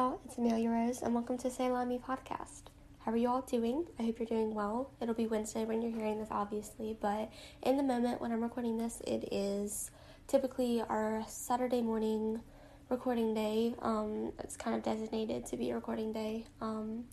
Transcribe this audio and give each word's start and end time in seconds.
it's 0.00 0.38
Amelia 0.38 0.70
Rose, 0.70 1.02
and 1.02 1.12
welcome 1.12 1.36
to 1.36 1.50
Say 1.50 1.68
Me 1.68 1.98
podcast. 1.98 2.62
How 3.00 3.12
are 3.12 3.18
you 3.18 3.28
all 3.28 3.42
doing? 3.42 3.84
I 3.98 4.04
hope 4.04 4.18
you're 4.18 4.26
doing 4.26 4.54
well. 4.54 4.92
It'll 4.98 5.14
be 5.14 5.26
Wednesday 5.26 5.66
when 5.66 5.82
you're 5.82 5.92
hearing 5.92 6.18
this, 6.18 6.28
obviously, 6.30 6.96
but 6.98 7.30
in 7.62 7.76
the 7.76 7.82
moment 7.82 8.18
when 8.18 8.32
I'm 8.32 8.42
recording 8.42 8.78
this, 8.78 9.02
it 9.06 9.28
is 9.30 9.90
typically 10.26 10.80
our 10.80 11.22
Saturday 11.28 11.82
morning 11.82 12.40
recording 12.88 13.34
day. 13.34 13.74
Um, 13.82 14.32
it's 14.38 14.56
kind 14.56 14.74
of 14.74 14.82
designated 14.82 15.44
to 15.46 15.58
be 15.58 15.68
a 15.68 15.74
recording 15.74 16.14
day. 16.14 16.46
Um, 16.62 17.04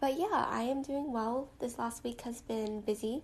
but 0.00 0.18
yeah, 0.18 0.46
I 0.48 0.62
am 0.62 0.82
doing 0.82 1.12
well. 1.12 1.50
This 1.60 1.78
last 1.78 2.02
week 2.02 2.22
has 2.22 2.40
been 2.40 2.80
busy. 2.80 3.22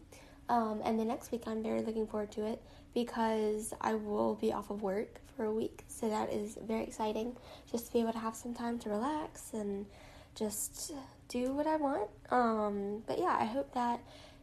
Um, 0.50 0.82
and 0.84 1.00
the 1.00 1.04
next 1.06 1.32
week, 1.32 1.44
I'm 1.46 1.62
very 1.62 1.80
looking 1.80 2.06
forward 2.06 2.30
to 2.32 2.44
it 2.44 2.62
because 2.92 3.72
I 3.80 3.94
will 3.94 4.34
be 4.34 4.52
off 4.52 4.68
of 4.68 4.82
work 4.82 5.22
for 5.38 5.44
a 5.44 5.54
week. 5.54 5.84
So 5.86 6.08
that 6.10 6.32
is 6.32 6.58
very 6.66 6.82
exciting 6.82 7.36
just 7.70 7.86
to 7.86 7.92
be 7.92 8.00
able 8.00 8.12
to 8.12 8.18
have 8.18 8.34
some 8.34 8.54
time 8.54 8.76
to 8.80 8.90
relax 8.90 9.52
and 9.54 9.86
just 10.34 10.92
do 11.28 11.52
what 11.52 11.68
I 11.68 11.76
want. 11.76 12.10
Um, 12.30 13.04
but 13.06 13.20
yeah, 13.20 13.36
I 13.38 13.44
hope 13.44 13.72
that 13.74 14.00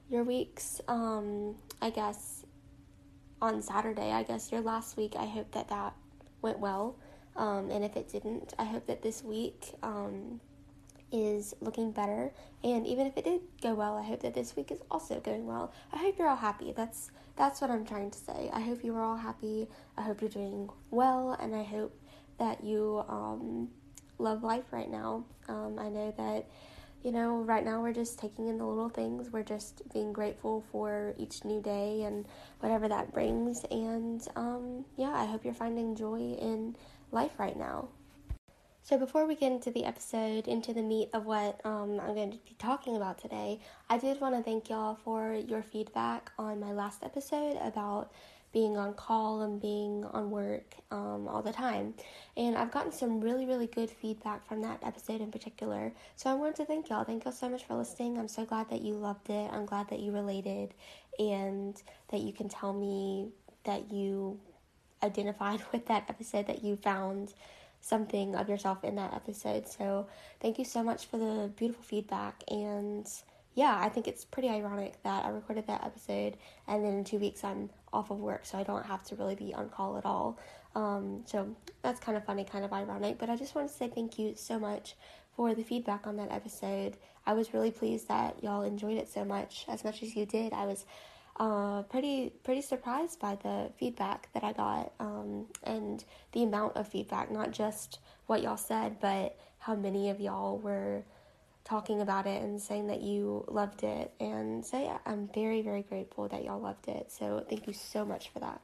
your 0.09 0.23
weeks, 0.23 0.79
um, 0.87 1.55
I 1.81 1.89
guess, 1.89 2.45
on 3.41 3.61
Saturday, 3.61 4.13
I 4.13 4.23
guess 4.23 4.53
your 4.53 4.61
last 4.61 4.95
week, 4.95 5.15
I 5.19 5.25
hope 5.25 5.51
that 5.51 5.67
that 5.67 5.93
went 6.41 6.59
well. 6.59 6.95
Um, 7.35 7.69
and 7.69 7.83
if 7.83 7.97
it 7.97 8.09
didn't, 8.09 8.53
I 8.57 8.63
hope 8.63 8.87
that 8.87 9.01
this 9.01 9.21
week, 9.21 9.73
um, 9.83 10.39
is 11.11 11.53
looking 11.59 11.91
better. 11.91 12.31
And 12.63 12.87
even 12.87 13.05
if 13.05 13.17
it 13.17 13.25
did 13.25 13.41
go 13.61 13.73
well, 13.73 13.97
I 13.97 14.03
hope 14.03 14.21
that 14.21 14.33
this 14.33 14.55
week 14.55 14.71
is 14.71 14.79
also 14.89 15.19
going 15.19 15.45
well. 15.45 15.73
I 15.91 15.97
hope 15.97 16.17
you're 16.17 16.29
all 16.29 16.35
happy. 16.37 16.73
That's 16.75 17.11
that's 17.35 17.61
what 17.61 17.69
I'm 17.69 17.85
trying 17.85 18.11
to 18.11 18.17
say. 18.17 18.49
I 18.53 18.61
hope 18.61 18.83
you 18.83 18.95
are 18.95 19.01
all 19.03 19.17
happy. 19.17 19.67
I 19.97 20.01
hope 20.01 20.21
you're 20.21 20.29
doing 20.29 20.69
well, 20.89 21.37
and 21.39 21.55
I 21.55 21.63
hope 21.63 21.97
that 22.39 22.63
you 22.63 23.03
um, 23.07 23.69
love 24.17 24.43
life 24.43 24.65
right 24.71 24.89
now. 24.89 25.25
Um, 25.47 25.77
I 25.79 25.89
know 25.89 26.13
that 26.17 26.45
you 27.03 27.11
know 27.11 27.37
right 27.37 27.63
now 27.63 27.81
we're 27.81 27.93
just 27.93 28.17
taking 28.17 28.47
in 28.47 28.57
the 28.57 28.65
little 28.65 28.89
things. 28.89 29.31
We're 29.31 29.43
just 29.43 29.81
being 29.93 30.13
grateful 30.13 30.63
for 30.71 31.13
each 31.17 31.43
new 31.43 31.61
day 31.61 32.03
and 32.03 32.25
whatever 32.59 32.87
that 32.87 33.13
brings. 33.13 33.63
And 33.69 34.25
um, 34.35 34.85
yeah, 34.97 35.11
I 35.11 35.25
hope 35.25 35.43
you're 35.43 35.53
finding 35.53 35.95
joy 35.95 36.37
in 36.39 36.75
life 37.11 37.31
right 37.37 37.57
now. 37.57 37.89
So, 38.85 38.99
before 38.99 39.25
we 39.25 39.33
get 39.33 39.51
into 39.51 39.71
the 39.71 39.83
episode, 39.83 40.47
into 40.47 40.71
the 40.71 40.83
meat 40.83 41.09
of 41.11 41.25
what 41.25 41.59
um, 41.65 41.99
I'm 41.99 42.13
going 42.13 42.29
to 42.29 42.37
be 42.37 42.53
talking 42.59 42.95
about 42.95 43.17
today, 43.17 43.59
I 43.89 43.97
did 43.97 44.21
want 44.21 44.35
to 44.35 44.43
thank 44.43 44.69
y'all 44.69 44.93
for 45.03 45.33
your 45.33 45.63
feedback 45.63 46.31
on 46.37 46.59
my 46.59 46.71
last 46.71 47.01
episode 47.03 47.57
about 47.63 48.11
being 48.53 48.77
on 48.77 48.93
call 48.93 49.41
and 49.41 49.59
being 49.59 50.05
on 50.13 50.29
work 50.29 50.75
um, 50.91 51.27
all 51.27 51.41
the 51.41 51.51
time. 51.51 51.95
And 52.37 52.55
I've 52.55 52.69
gotten 52.69 52.91
some 52.91 53.21
really, 53.21 53.47
really 53.47 53.65
good 53.65 53.89
feedback 53.89 54.45
from 54.47 54.61
that 54.61 54.83
episode 54.83 55.19
in 55.19 55.31
particular. 55.31 55.91
So, 56.15 56.29
I 56.29 56.35
wanted 56.35 56.57
to 56.57 56.65
thank 56.65 56.87
y'all. 56.87 57.03
Thank 57.03 57.25
y'all 57.25 57.33
so 57.33 57.49
much 57.49 57.65
for 57.65 57.73
listening. 57.73 58.19
I'm 58.19 58.27
so 58.27 58.45
glad 58.45 58.69
that 58.69 58.83
you 58.83 58.93
loved 58.93 59.31
it. 59.31 59.49
I'm 59.51 59.65
glad 59.65 59.89
that 59.89 59.99
you 59.99 60.11
related 60.11 60.75
and 61.17 61.75
that 62.09 62.21
you 62.21 62.33
can 62.33 62.49
tell 62.49 62.71
me 62.71 63.29
that 63.63 63.91
you 63.91 64.39
identified 65.01 65.61
with 65.71 65.87
that 65.87 66.05
episode, 66.07 66.45
that 66.45 66.63
you 66.63 66.75
found 66.75 67.33
something 67.85 68.33
of 68.33 68.49
yourself 68.49 68.83
in 68.83 68.95
that 68.95 69.13
episode. 69.13 69.67
So, 69.67 70.07
thank 70.39 70.57
you 70.57 70.65
so 70.65 70.81
much 70.81 71.05
for 71.05 71.17
the 71.17 71.51
beautiful 71.55 71.83
feedback. 71.83 72.43
And 72.49 73.07
yeah, 73.53 73.77
I 73.79 73.89
think 73.89 74.07
it's 74.07 74.25
pretty 74.25 74.49
ironic 74.49 75.01
that 75.03 75.23
I 75.23 75.29
recorded 75.29 75.67
that 75.67 75.83
episode 75.85 76.35
and 76.67 76.83
then 76.83 76.93
in 76.95 77.03
two 77.03 77.19
weeks 77.19 77.43
I'm 77.43 77.69
off 77.93 78.09
of 78.09 78.19
work, 78.19 78.45
so 78.45 78.57
I 78.57 78.63
don't 78.63 78.85
have 78.85 79.03
to 79.05 79.15
really 79.15 79.35
be 79.35 79.53
on 79.53 79.69
call 79.69 79.97
at 79.97 80.05
all. 80.05 80.39
Um, 80.73 81.21
so, 81.25 81.55
that's 81.83 81.99
kind 81.99 82.17
of 82.17 82.25
funny, 82.25 82.43
kind 82.43 82.65
of 82.65 82.73
ironic. 82.73 83.19
But 83.19 83.29
I 83.29 83.35
just 83.35 83.53
want 83.53 83.67
to 83.67 83.73
say 83.73 83.87
thank 83.87 84.17
you 84.17 84.33
so 84.35 84.57
much 84.57 84.95
for 85.35 85.53
the 85.53 85.63
feedback 85.63 86.07
on 86.07 86.17
that 86.17 86.31
episode. 86.31 86.97
I 87.27 87.33
was 87.33 87.53
really 87.53 87.71
pleased 87.71 88.07
that 88.07 88.43
y'all 88.43 88.63
enjoyed 88.63 88.97
it 88.97 89.09
so 89.09 89.23
much, 89.25 89.65
as 89.67 89.83
much 89.83 90.01
as 90.01 90.15
you 90.15 90.25
did. 90.25 90.53
I 90.53 90.65
was 90.65 90.85
uh, 91.37 91.81
pretty 91.83 92.31
pretty 92.43 92.61
surprised 92.61 93.19
by 93.19 93.35
the 93.43 93.69
feedback 93.77 94.29
that 94.33 94.43
I 94.43 94.53
got 94.53 94.93
um, 94.99 95.47
and 95.63 96.03
the 96.31 96.43
amount 96.43 96.77
of 96.77 96.87
feedback, 96.87 97.31
not 97.31 97.51
just 97.51 97.99
what 98.27 98.41
y'all 98.41 98.57
said, 98.57 98.99
but 98.99 99.37
how 99.59 99.75
many 99.75 100.09
of 100.09 100.19
y'all 100.19 100.57
were 100.57 101.03
talking 101.65 101.99
about 101.99 102.27
it 102.27 102.41
and 102.41 102.61
saying 102.61 102.87
that 102.87 103.01
you 103.01 103.43
loved 103.47 103.83
it. 103.83 104.11
And 104.19 104.63
so, 104.63 104.79
yeah, 104.79 104.99
I'm 105.05 105.27
very, 105.33 105.61
very 105.61 105.81
grateful 105.81 106.27
that 106.29 106.45
y'all 106.45 106.61
loved 106.61 106.87
it. 106.87 107.11
So, 107.11 107.43
thank 107.49 107.67
you 107.67 107.73
so 107.73 108.05
much 108.05 108.29
for 108.29 108.39
that. 108.39 108.61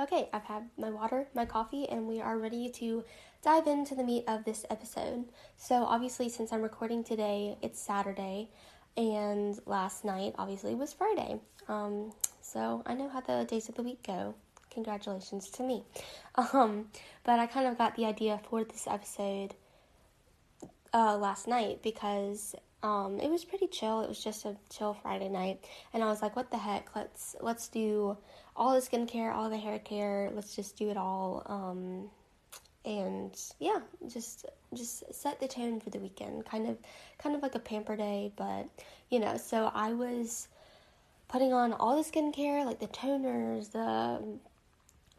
Okay, 0.00 0.28
I've 0.32 0.44
had 0.44 0.70
my 0.78 0.90
water, 0.90 1.28
my 1.34 1.44
coffee, 1.44 1.88
and 1.88 2.06
we 2.08 2.20
are 2.20 2.38
ready 2.38 2.68
to 2.70 3.04
dive 3.42 3.66
into 3.66 3.94
the 3.94 4.02
meat 4.02 4.24
of 4.26 4.44
this 4.44 4.64
episode. 4.70 5.24
So, 5.56 5.84
obviously, 5.84 6.28
since 6.28 6.52
I'm 6.52 6.62
recording 6.62 7.04
today, 7.04 7.58
it's 7.62 7.80
Saturday, 7.80 8.48
and 8.96 9.58
last 9.66 10.04
night, 10.04 10.34
obviously, 10.38 10.74
was 10.74 10.92
Friday. 10.92 11.40
Um, 11.68 12.12
so 12.40 12.82
I 12.86 12.94
know 12.94 13.08
how 13.08 13.20
the 13.20 13.44
days 13.44 13.68
of 13.68 13.74
the 13.74 13.82
week 13.82 14.02
go. 14.06 14.34
Congratulations 14.70 15.50
to 15.50 15.62
me. 15.62 15.84
Um, 16.36 16.86
but 17.22 17.38
I 17.38 17.46
kind 17.46 17.68
of 17.68 17.78
got 17.78 17.94
the 17.94 18.06
idea 18.06 18.40
for 18.50 18.64
this 18.64 18.88
episode 18.88 19.54
uh, 20.92 21.16
last 21.16 21.46
night 21.46 21.80
because 21.80 22.56
um, 22.82 23.20
it 23.20 23.30
was 23.30 23.44
pretty 23.44 23.68
chill. 23.68 24.00
It 24.00 24.08
was 24.08 24.22
just 24.22 24.44
a 24.44 24.56
chill 24.68 24.94
Friday 24.94 25.28
night, 25.28 25.64
and 25.92 26.02
I 26.02 26.06
was 26.06 26.20
like, 26.20 26.34
"What 26.34 26.50
the 26.50 26.58
heck? 26.58 26.94
Let's 26.96 27.36
let's 27.40 27.68
do 27.68 28.16
all 28.56 28.74
the 28.74 28.80
skincare, 28.80 29.32
all 29.32 29.48
the 29.48 29.56
hair 29.56 29.78
care. 29.78 30.30
Let's 30.34 30.54
just 30.54 30.76
do 30.76 30.90
it 30.90 30.96
all." 30.96 31.42
Um, 31.46 32.10
and 32.84 33.34
yeah, 33.58 33.78
just 34.08 34.46
just 34.76 35.14
set 35.14 35.40
the 35.40 35.48
tone 35.48 35.80
for 35.80 35.90
the 35.90 35.98
weekend. 35.98 36.44
Kind 36.44 36.68
of 36.68 36.78
kind 37.18 37.34
of 37.34 37.42
like 37.42 37.54
a 37.54 37.58
pamper 37.58 37.96
day, 37.96 38.32
but 38.36 38.68
you 39.10 39.20
know. 39.20 39.36
So 39.36 39.70
I 39.74 39.92
was 39.92 40.48
putting 41.28 41.52
on 41.52 41.72
all 41.72 42.02
the 42.02 42.08
skincare, 42.08 42.64
like 42.64 42.80
the 42.80 42.88
toners, 42.88 43.72
the 43.72 44.22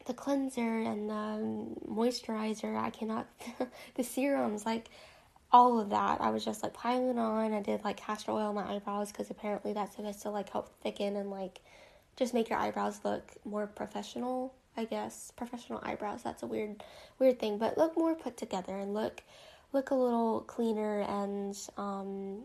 the 0.06 0.14
cleanser 0.14 0.80
and 0.82 1.10
the 1.10 1.90
moisturizer. 1.90 2.78
I 2.78 2.90
cannot 2.90 3.28
the 3.96 4.04
serums, 4.04 4.66
like 4.66 4.90
all 5.52 5.80
of 5.80 5.90
that. 5.90 6.22
I 6.22 6.30
was 6.30 6.44
just 6.44 6.64
like 6.64 6.74
piling 6.74 7.18
on. 7.18 7.54
I 7.54 7.62
did 7.62 7.84
like 7.84 7.98
castor 7.98 8.32
oil 8.32 8.48
on 8.48 8.56
my 8.56 8.76
eyebrows 8.76 9.12
because 9.12 9.30
apparently 9.30 9.74
that's 9.74 9.96
supposed 9.96 10.22
to 10.24 10.30
like 10.30 10.50
help 10.50 10.70
thicken 10.82 11.16
and 11.16 11.32
like 11.32 11.62
just 12.18 12.34
make 12.34 12.50
your 12.50 12.60
eyebrows 12.60 13.00
look 13.04 13.32
more 13.46 13.68
professional. 13.68 14.54
I 14.78 14.86
guess 14.86 15.32
professional 15.36 15.80
eyebrows. 15.84 16.24
That's 16.24 16.44
a 16.44 16.48
weird 16.48 16.84
weird 17.20 17.40
thing, 17.40 17.58
but 17.58 17.78
look 17.78 17.98
more 17.98 18.16
put 18.16 18.38
together 18.38 18.78
and 18.78 18.94
look 18.94 19.24
look 19.74 19.92
a 19.92 19.96
little 19.96 20.42
cleaner 20.42 21.02
and 21.02 21.58
um 21.78 22.44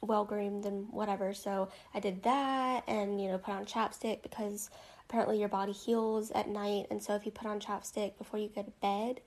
well 0.00 0.24
groomed 0.24 0.64
and 0.64 0.88
whatever. 0.90 1.34
So 1.34 1.68
I 1.94 2.00
did 2.00 2.22
that 2.22 2.84
and, 2.86 3.20
you 3.20 3.28
know, 3.28 3.38
put 3.38 3.54
on 3.54 3.64
chapstick 3.64 4.22
because 4.22 4.70
apparently 5.08 5.38
your 5.38 5.48
body 5.48 5.72
heals 5.72 6.30
at 6.32 6.48
night. 6.48 6.86
And 6.90 7.02
so 7.02 7.14
if 7.14 7.26
you 7.26 7.32
put 7.32 7.46
on 7.46 7.60
chapstick 7.60 8.16
before 8.18 8.38
you 8.38 8.48
go 8.54 8.62
to 8.62 8.70
bed, 8.82 9.20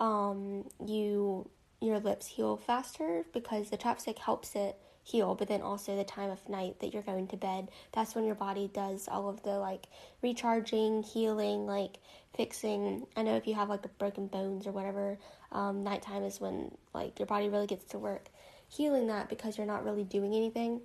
um, 0.00 0.64
you 0.84 1.48
your 1.80 1.98
lips 1.98 2.26
heal 2.26 2.56
faster 2.56 3.24
because 3.32 3.70
the 3.70 3.76
chapstick 3.76 4.18
helps 4.18 4.54
it 4.54 4.76
heal, 5.02 5.34
but 5.34 5.48
then 5.48 5.62
also 5.62 5.96
the 5.96 6.04
time 6.04 6.30
of 6.30 6.48
night 6.48 6.80
that 6.80 6.92
you're 6.92 7.02
going 7.02 7.26
to 7.28 7.36
bed, 7.36 7.68
that's 7.92 8.14
when 8.14 8.24
your 8.24 8.34
body 8.34 8.70
does 8.72 9.08
all 9.08 9.28
of 9.28 9.42
the 9.42 9.58
like 9.58 9.86
recharging, 10.22 11.02
healing, 11.02 11.66
like 11.66 11.98
fixing. 12.36 13.06
I 13.16 13.22
know 13.22 13.36
if 13.36 13.46
you 13.46 13.54
have 13.54 13.68
like 13.68 13.98
broken 13.98 14.26
bones 14.26 14.66
or 14.66 14.72
whatever, 14.72 15.18
um, 15.50 15.82
nighttime 15.82 16.22
is 16.22 16.40
when 16.40 16.70
like 16.94 17.18
your 17.18 17.26
body 17.26 17.48
really 17.48 17.66
gets 17.66 17.84
to 17.86 17.98
work 17.98 18.28
healing 18.68 19.06
that 19.08 19.28
because 19.28 19.58
you're 19.58 19.66
not 19.66 19.84
really 19.84 20.04
doing 20.04 20.34
anything. 20.34 20.80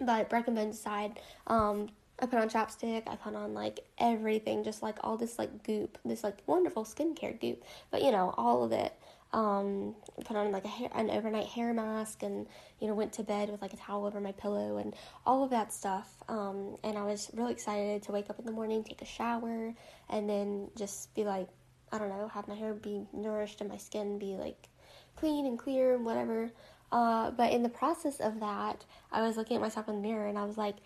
But 0.00 0.30
recommend 0.30 0.74
aside, 0.74 1.18
um, 1.46 1.88
I 2.18 2.26
put 2.26 2.38
on 2.38 2.48
chapstick, 2.48 3.04
I 3.06 3.16
put 3.16 3.34
on 3.34 3.54
like 3.54 3.80
everything, 3.98 4.64
just 4.64 4.82
like 4.82 4.96
all 5.02 5.16
this 5.16 5.38
like 5.38 5.62
goop, 5.62 5.98
this 6.04 6.22
like 6.22 6.38
wonderful 6.46 6.84
skincare 6.84 7.38
goop, 7.40 7.64
but 7.90 8.02
you 8.02 8.10
know, 8.10 8.34
all 8.36 8.64
of 8.64 8.72
it. 8.72 8.92
Um, 9.32 9.94
put 10.24 10.36
on 10.36 10.50
like 10.50 10.64
a 10.64 10.68
hair, 10.68 10.88
an 10.94 11.10
overnight 11.10 11.46
hair 11.46 11.74
mask 11.74 12.22
and, 12.22 12.46
you 12.80 12.86
know, 12.86 12.94
went 12.94 13.12
to 13.14 13.22
bed 13.22 13.50
with 13.50 13.60
like 13.60 13.72
a 13.74 13.76
towel 13.76 14.06
over 14.06 14.20
my 14.20 14.32
pillow 14.32 14.78
and 14.78 14.94
all 15.26 15.44
of 15.44 15.50
that 15.50 15.72
stuff. 15.72 16.10
Um, 16.28 16.76
and 16.84 16.96
I 16.96 17.04
was 17.04 17.30
really 17.34 17.52
excited 17.52 18.02
to 18.04 18.12
wake 18.12 18.30
up 18.30 18.38
in 18.38 18.46
the 18.46 18.52
morning, 18.52 18.82
take 18.82 19.02
a 19.02 19.06
shower, 19.06 19.74
and 20.08 20.30
then 20.30 20.68
just 20.76 21.14
be 21.14 21.24
like, 21.24 21.48
I 21.92 21.98
don't 21.98 22.08
know, 22.08 22.28
have 22.28 22.48
my 22.48 22.54
hair 22.54 22.72
be 22.74 23.06
nourished 23.12 23.60
and 23.60 23.68
my 23.68 23.76
skin 23.76 24.18
be 24.18 24.36
like 24.36 24.68
clean 25.16 25.46
and 25.46 25.58
clear 25.58 25.94
and 25.94 26.04
whatever. 26.04 26.50
Uh, 26.92 27.30
but 27.32 27.52
in 27.52 27.62
the 27.62 27.68
process 27.68 28.20
of 28.20 28.40
that, 28.40 28.84
I 29.12 29.22
was 29.22 29.36
looking 29.36 29.56
at 29.56 29.60
myself 29.60 29.88
in 29.88 29.96
the 29.96 30.08
mirror 30.08 30.28
and 30.28 30.38
I 30.38 30.44
was 30.44 30.56
like, 30.56 30.76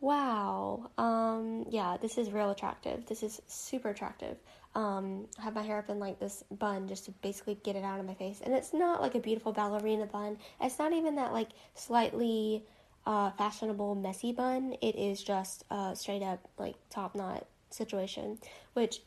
wow, 0.00 0.90
um, 0.98 1.64
yeah, 1.70 1.96
this 2.00 2.18
is 2.18 2.30
real 2.30 2.50
attractive. 2.50 3.06
This 3.06 3.22
is 3.22 3.40
super 3.46 3.90
attractive. 3.90 4.36
Um, 4.78 5.26
have 5.42 5.56
my 5.56 5.62
hair 5.62 5.78
up 5.78 5.90
in 5.90 5.98
like 5.98 6.20
this 6.20 6.44
bun 6.52 6.86
just 6.86 7.06
to 7.06 7.10
basically 7.10 7.58
get 7.64 7.74
it 7.74 7.82
out 7.82 7.98
of 7.98 8.06
my 8.06 8.14
face. 8.14 8.40
And 8.44 8.54
it's 8.54 8.72
not 8.72 9.02
like 9.02 9.16
a 9.16 9.18
beautiful 9.18 9.52
ballerina 9.52 10.06
bun. 10.06 10.38
It's 10.60 10.78
not 10.78 10.92
even 10.92 11.16
that 11.16 11.32
like 11.32 11.48
slightly 11.74 12.64
uh, 13.04 13.32
fashionable 13.32 13.96
messy 13.96 14.30
bun. 14.30 14.76
It 14.80 14.94
is 14.94 15.20
just 15.20 15.64
a 15.70 15.96
straight 15.96 16.22
up 16.22 16.48
like 16.58 16.76
top 16.90 17.16
knot 17.16 17.44
situation, 17.70 18.38
which 18.74 19.02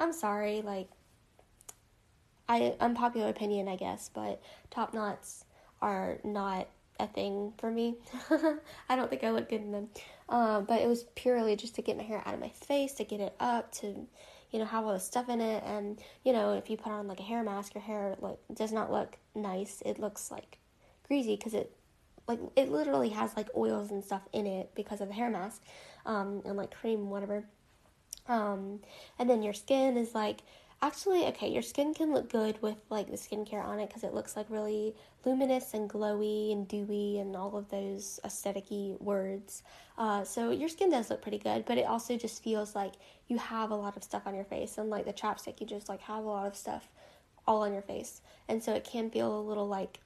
I'm 0.00 0.14
sorry, 0.14 0.62
like 0.62 0.88
I 2.48 2.74
unpopular 2.80 3.28
opinion, 3.28 3.68
I 3.68 3.76
guess, 3.76 4.10
but 4.14 4.40
top 4.70 4.94
knots 4.94 5.44
are 5.82 6.20
not 6.24 6.68
a 6.98 7.06
thing 7.06 7.52
for 7.58 7.70
me. 7.70 7.96
I 8.88 8.96
don't 8.96 9.10
think 9.10 9.24
I 9.24 9.30
look 9.30 9.50
good 9.50 9.60
in 9.60 9.72
them. 9.72 9.88
Uh, 10.28 10.60
but 10.60 10.80
it 10.80 10.88
was 10.88 11.04
purely 11.14 11.56
just 11.56 11.74
to 11.74 11.82
get 11.82 11.98
my 11.98 12.02
hair 12.02 12.22
out 12.24 12.32
of 12.32 12.40
my 12.40 12.48
face, 12.48 12.94
to 12.94 13.04
get 13.04 13.20
it 13.20 13.34
up, 13.40 13.72
to 13.72 14.06
you 14.52 14.58
know 14.58 14.64
have 14.66 14.84
all 14.84 14.92
the 14.92 15.00
stuff 15.00 15.28
in 15.28 15.40
it, 15.40 15.62
and 15.66 15.98
you 16.24 16.32
know 16.32 16.52
if 16.52 16.70
you 16.70 16.76
put 16.76 16.92
on 16.92 17.08
like 17.08 17.20
a 17.20 17.24
hair 17.24 17.42
mask, 17.42 17.74
your 17.74 17.82
hair 17.82 18.16
like 18.20 18.38
does 18.54 18.72
not 18.72 18.92
look 18.92 19.16
nice. 19.34 19.82
It 19.84 19.98
looks 19.98 20.30
like 20.30 20.58
greasy 21.08 21.36
because 21.36 21.54
it 21.54 21.74
like 22.28 22.38
it 22.54 22.70
literally 22.70 23.08
has 23.10 23.36
like 23.36 23.48
oils 23.56 23.90
and 23.90 24.04
stuff 24.04 24.22
in 24.32 24.46
it 24.46 24.70
because 24.74 25.00
of 25.00 25.08
the 25.08 25.14
hair 25.14 25.30
mask, 25.30 25.62
um, 26.06 26.42
and 26.44 26.56
like 26.56 26.72
cream 26.74 27.10
whatever. 27.10 27.44
Um, 28.28 28.80
and 29.18 29.28
then 29.28 29.42
your 29.42 29.54
skin 29.54 29.96
is 29.96 30.14
like 30.14 30.42
actually 30.82 31.24
okay 31.26 31.48
your 31.48 31.62
skin 31.62 31.94
can 31.94 32.12
look 32.12 32.28
good 32.28 32.60
with 32.60 32.76
like 32.90 33.08
the 33.08 33.16
skincare 33.16 33.64
on 33.64 33.78
it 33.78 33.86
because 33.86 34.02
it 34.02 34.12
looks 34.12 34.36
like 34.36 34.46
really 34.50 34.94
luminous 35.24 35.74
and 35.74 35.88
glowy 35.88 36.52
and 36.52 36.66
dewy 36.66 37.20
and 37.20 37.36
all 37.36 37.56
of 37.56 37.68
those 37.70 38.18
aesthetic 38.24 38.64
words. 38.98 39.62
Uh, 39.96 40.24
so 40.24 40.50
your 40.50 40.68
skin 40.68 40.90
does 40.90 41.08
look 41.08 41.22
pretty 41.22 41.38
good 41.38 41.64
but 41.64 41.78
it 41.78 41.86
also 41.86 42.16
just 42.16 42.42
feels 42.42 42.74
like 42.74 42.94
you 43.28 43.38
have 43.38 43.70
a 43.70 43.74
lot 43.74 43.96
of 43.96 44.02
stuff 44.02 44.22
on 44.26 44.34
your 44.34 44.44
face 44.44 44.76
and 44.76 44.90
like 44.90 45.04
the 45.06 45.12
chapstick 45.12 45.60
you 45.60 45.66
just 45.66 45.88
like 45.88 46.00
have 46.00 46.24
a 46.24 46.28
lot 46.28 46.46
of 46.46 46.56
stuff 46.56 46.88
all 47.46 47.62
on 47.62 47.72
your 47.72 47.82
face. 47.82 48.20
And 48.48 48.62
so 48.62 48.74
it 48.74 48.84
can 48.84 49.10
feel 49.10 49.38
a 49.38 49.40
little 49.40 49.68
like 49.68 50.00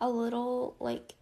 a 0.00 0.08
little 0.08 0.76
like 0.78 1.14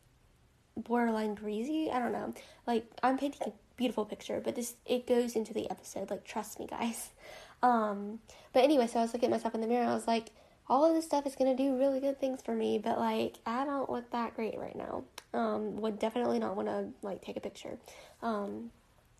borderline 0.76 1.34
greasy 1.34 1.90
i 1.90 1.98
don't 1.98 2.12
know. 2.12 2.34
Like 2.66 2.84
i'm 3.02 3.16
painting 3.18 3.42
a 3.46 3.52
beautiful 3.76 4.04
picture 4.04 4.40
but 4.42 4.54
this 4.54 4.74
it 4.86 5.06
goes 5.06 5.36
into 5.36 5.52
the 5.52 5.70
episode 5.70 6.10
like 6.10 6.24
trust 6.24 6.58
me 6.58 6.66
guys 6.66 7.10
um, 7.62 8.20
but 8.52 8.64
anyway, 8.64 8.86
so 8.86 8.98
I 8.98 9.02
was 9.02 9.12
looking 9.12 9.28
at 9.28 9.36
myself 9.36 9.54
in 9.54 9.60
the 9.60 9.66
mirror. 9.66 9.86
I 9.86 9.94
was 9.94 10.06
like, 10.06 10.30
all 10.68 10.84
of 10.84 10.94
this 10.94 11.04
stuff 11.04 11.26
is 11.26 11.36
gonna 11.36 11.56
do 11.56 11.78
really 11.78 12.00
good 12.00 12.20
things 12.20 12.42
for 12.42 12.54
me, 12.54 12.78
but 12.78 12.98
like 12.98 13.38
I 13.46 13.64
don't 13.64 13.90
look 13.90 14.10
that 14.10 14.34
great 14.34 14.58
right 14.58 14.76
now. 14.76 15.04
Um, 15.32 15.76
would 15.76 15.98
definitely 15.98 16.38
not 16.38 16.56
want 16.56 16.68
to 16.68 16.88
like 17.02 17.22
take 17.22 17.36
a 17.36 17.40
picture. 17.40 17.78
Um, 18.22 18.70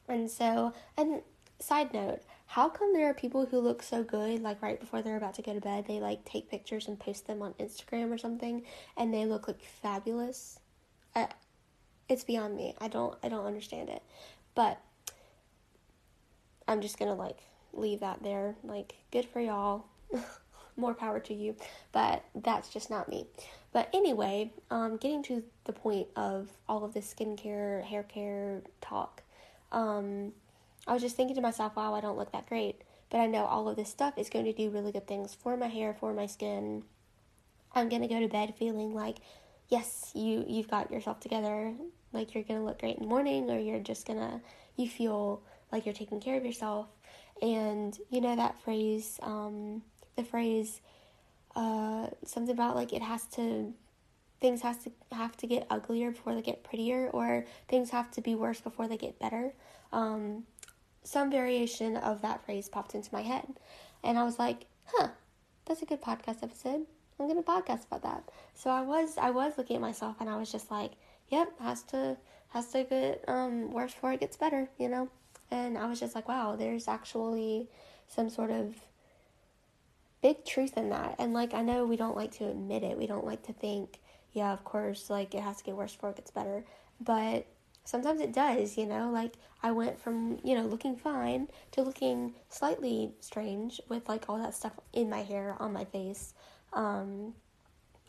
and 0.09 0.31
so 0.31 0.73
and 0.97 1.23
side 1.61 1.95
note, 1.95 2.21
how 2.47 2.69
come 2.69 2.93
there 2.93 3.09
are 3.09 3.15
people 3.15 3.47
who 3.47 3.59
look 3.59 3.83
so 3.83 4.03
good 4.03 4.43
like 4.43 4.61
right 4.61 4.79
before 4.79 5.03
they're 5.03 5.17
about 5.17 5.35
to 5.35 5.43
go 5.43 5.55
to 5.55 5.61
bed, 5.61 5.87
they 5.87 6.01
like 6.01 6.25
take 6.25 6.51
pictures 6.51 6.89
and 6.89 6.99
post 6.99 7.27
them 7.27 7.43
on 7.43 7.55
Instagram 7.55 8.13
or 8.13 8.19
something, 8.19 8.63
and 8.97 9.15
they 9.15 9.25
look 9.25 9.47
like 9.47 9.63
fabulous. 9.63 10.59
I, 11.15 11.29
it's 12.09 12.25
beyond 12.25 12.57
me. 12.57 12.75
I 12.81 12.89
don't 12.89 13.17
I 13.23 13.29
don't 13.29 13.47
understand 13.47 13.89
it, 13.89 14.03
but 14.55 14.81
I'm 16.67 16.81
just 16.81 16.99
gonna 16.99 17.15
like 17.15 17.39
leave 17.79 18.01
that 18.01 18.23
there. 18.23 18.57
Like, 18.65 18.97
good 19.11 19.27
for 19.27 19.41
y'all. 19.41 19.87
More 20.77 20.95
power 20.95 21.21
to 21.21 21.35
you. 21.35 21.57
But 21.93 22.25
that's 22.35 22.69
just 22.69 22.91
not 22.91 23.09
me. 23.09 23.27
But 23.73 23.89
anyway, 23.93 24.53
um, 24.71 24.97
getting 24.97 25.23
to 25.25 25.43
the 25.65 25.73
point 25.73 26.09
of 26.17 26.49
all 26.69 26.85
of 26.85 26.95
this 26.95 27.13
skincare, 27.13 27.83
hair 27.85 28.03
care 28.03 28.63
talk, 28.81 29.23
um, 29.73 30.33
I 30.87 30.93
was 30.93 31.03
just 31.03 31.17
thinking 31.17 31.37
to 31.37 31.43
myself, 31.43 31.77
wow, 31.77 31.95
I 31.95 32.01
don't 32.01 32.17
look 32.17 32.33
that 32.33 32.47
great. 32.47 32.83
But 33.11 33.19
I 33.19 33.27
know 33.27 33.45
all 33.45 33.69
of 33.69 33.77
this 33.77 33.89
stuff 33.89 34.15
is 34.17 34.31
going 34.31 34.47
to 34.47 34.53
do 34.53 34.71
really 34.71 34.93
good 34.93 35.07
things 35.07 35.35
for 35.35 35.57
my 35.57 35.69
hair, 35.69 35.95
for 35.95 36.13
my 36.13 36.27
skin. 36.27 36.83
I'm 37.73 37.89
going 37.89 38.03
to 38.03 38.09
go 38.09 38.21
to 38.21 38.29
bed 38.29 38.55
feeling 38.59 38.95
like, 38.95 39.19
yes, 39.69 40.11
you, 40.15 40.45
you've 40.49 40.69
got 40.69 40.91
yourself 40.91 41.21
together. 41.21 41.75
Like 42.13 42.35
you're 42.35 42.45
going 42.45 42.61
to 42.61 42.67
look 42.67 42.81
great 42.81 42.97
in 42.97 43.03
the 43.03 43.09
morning, 43.09 43.51
or 43.51 43.59
you're 43.59 43.81
just 43.81 44.07
going 44.07 44.19
to, 44.19 44.41
you 44.77 44.89
feel 44.89 45.43
like 45.71 45.85
you're 45.85 45.95
taking 45.95 46.21
care 46.21 46.37
of 46.37 46.45
yourself. 46.45 46.87
And 47.43 47.99
you 48.11 48.21
know 48.21 48.37
that 48.37 48.61
phrase, 48.63 49.19
um, 49.23 49.83
the 50.17 50.25
phrase, 50.25 50.81
uh, 51.55 52.09
something 52.25 52.55
about 52.55 52.77
like 52.77 52.93
it 52.93 53.03
has 53.03 53.25
to, 53.35 53.73
things 54.41 54.63
has 54.63 54.79
to 54.85 54.93
have 55.13 55.37
to 55.39 55.47
get 55.47 55.67
uglier 55.71 56.11
before 56.11 56.35
they 56.35 56.43
get 56.43 56.65
prettier, 56.65 57.11
or 57.13 57.45
things 57.69 57.91
have 57.91 58.11
to 58.13 58.21
be 58.21 58.35
worse 58.35 58.61
before 58.61 58.89
they 58.89 58.97
get 58.97 59.19
better. 59.19 59.53
Um, 59.93 60.45
some 61.05 61.31
variation 61.31 61.97
of 61.97 62.23
that 62.23 62.45
phrase 62.45 62.69
popped 62.69 62.95
into 62.95 63.11
my 63.13 63.23
head, 63.23 63.47
and 64.03 64.19
I 64.19 64.25
was 64.25 64.39
like, 64.39 64.67
huh, 64.87 65.09
that's 65.67 65.83
a 65.83 65.87
good 65.87 66.01
podcast 66.01 66.43
episode. 66.43 66.87
I'm 67.19 67.29
gonna 67.29 67.43
podcast 67.43 67.87
about 67.87 68.03
that. 68.03 68.25
So 68.55 68.71
I 68.71 68.83
was 68.83 69.17
I 69.19 69.31
was 69.31 69.57
looking 69.57 69.77
at 69.77 69.83
myself 69.83 70.17
and 70.21 70.29
I 70.29 70.37
was 70.37 70.53
just 70.53 70.71
like, 70.71 70.93
yep, 71.29 71.49
has 71.61 71.83
to 71.85 72.17
has 72.49 72.67
to 72.73 72.85
get 72.85 73.25
um 73.29 73.71
worse 73.73 73.95
before 73.95 74.13
it 74.13 74.21
gets 74.21 74.37
better, 74.37 74.69
you 74.79 74.89
know. 74.89 75.09
And 75.51 75.79
I 75.79 75.87
was 75.87 76.01
just 76.01 76.15
like, 76.15 76.29
wow, 76.29 76.57
there's 76.57 76.89
actually 76.89 77.69
some 78.09 78.29
sort 78.29 78.51
of 78.51 78.75
big 80.23 80.45
truth 80.45 80.77
in 80.77 80.91
that. 80.91 81.17
And 81.19 81.33
like, 81.33 81.55
I 81.55 81.63
know 81.63 81.85
we 81.85 81.97
don't 81.97 82.17
like 82.17 82.33
to 82.33 82.49
admit 82.49 82.83
it. 82.83 82.99
We 82.99 83.07
don't 83.07 83.25
like 83.25 83.45
to 83.45 83.53
think, 83.53 84.01
yeah, 84.33 84.53
of 84.53 84.65
course, 84.65 85.11
like 85.11 85.35
it 85.35 85.43
has 85.43 85.59
to 85.59 85.65
get 85.65 85.77
worse 85.77 85.93
before 85.93 86.11
it 86.11 86.17
gets 86.17 86.31
better. 86.31 86.65
But 87.01 87.47
sometimes 87.85 88.21
it 88.21 88.33
does, 88.33 88.77
you 88.77 88.87
know? 88.87 89.11
Like, 89.11 89.35
I 89.63 89.71
went 89.71 89.99
from, 89.99 90.39
you 90.45 90.55
know, 90.55 90.67
looking 90.67 90.97
fine 90.97 91.49
to 91.73 91.83
looking 91.83 92.35
slightly 92.49 93.13
strange 93.21 93.81
with 93.89 94.09
like 94.09 94.29
all 94.29 94.39
that 94.39 94.55
stuff 94.55 94.73
in 94.93 95.09
my 95.09 95.23
hair, 95.23 95.57
on 95.59 95.73
my 95.73 95.85
face. 95.85 96.35
Um, 96.73 97.35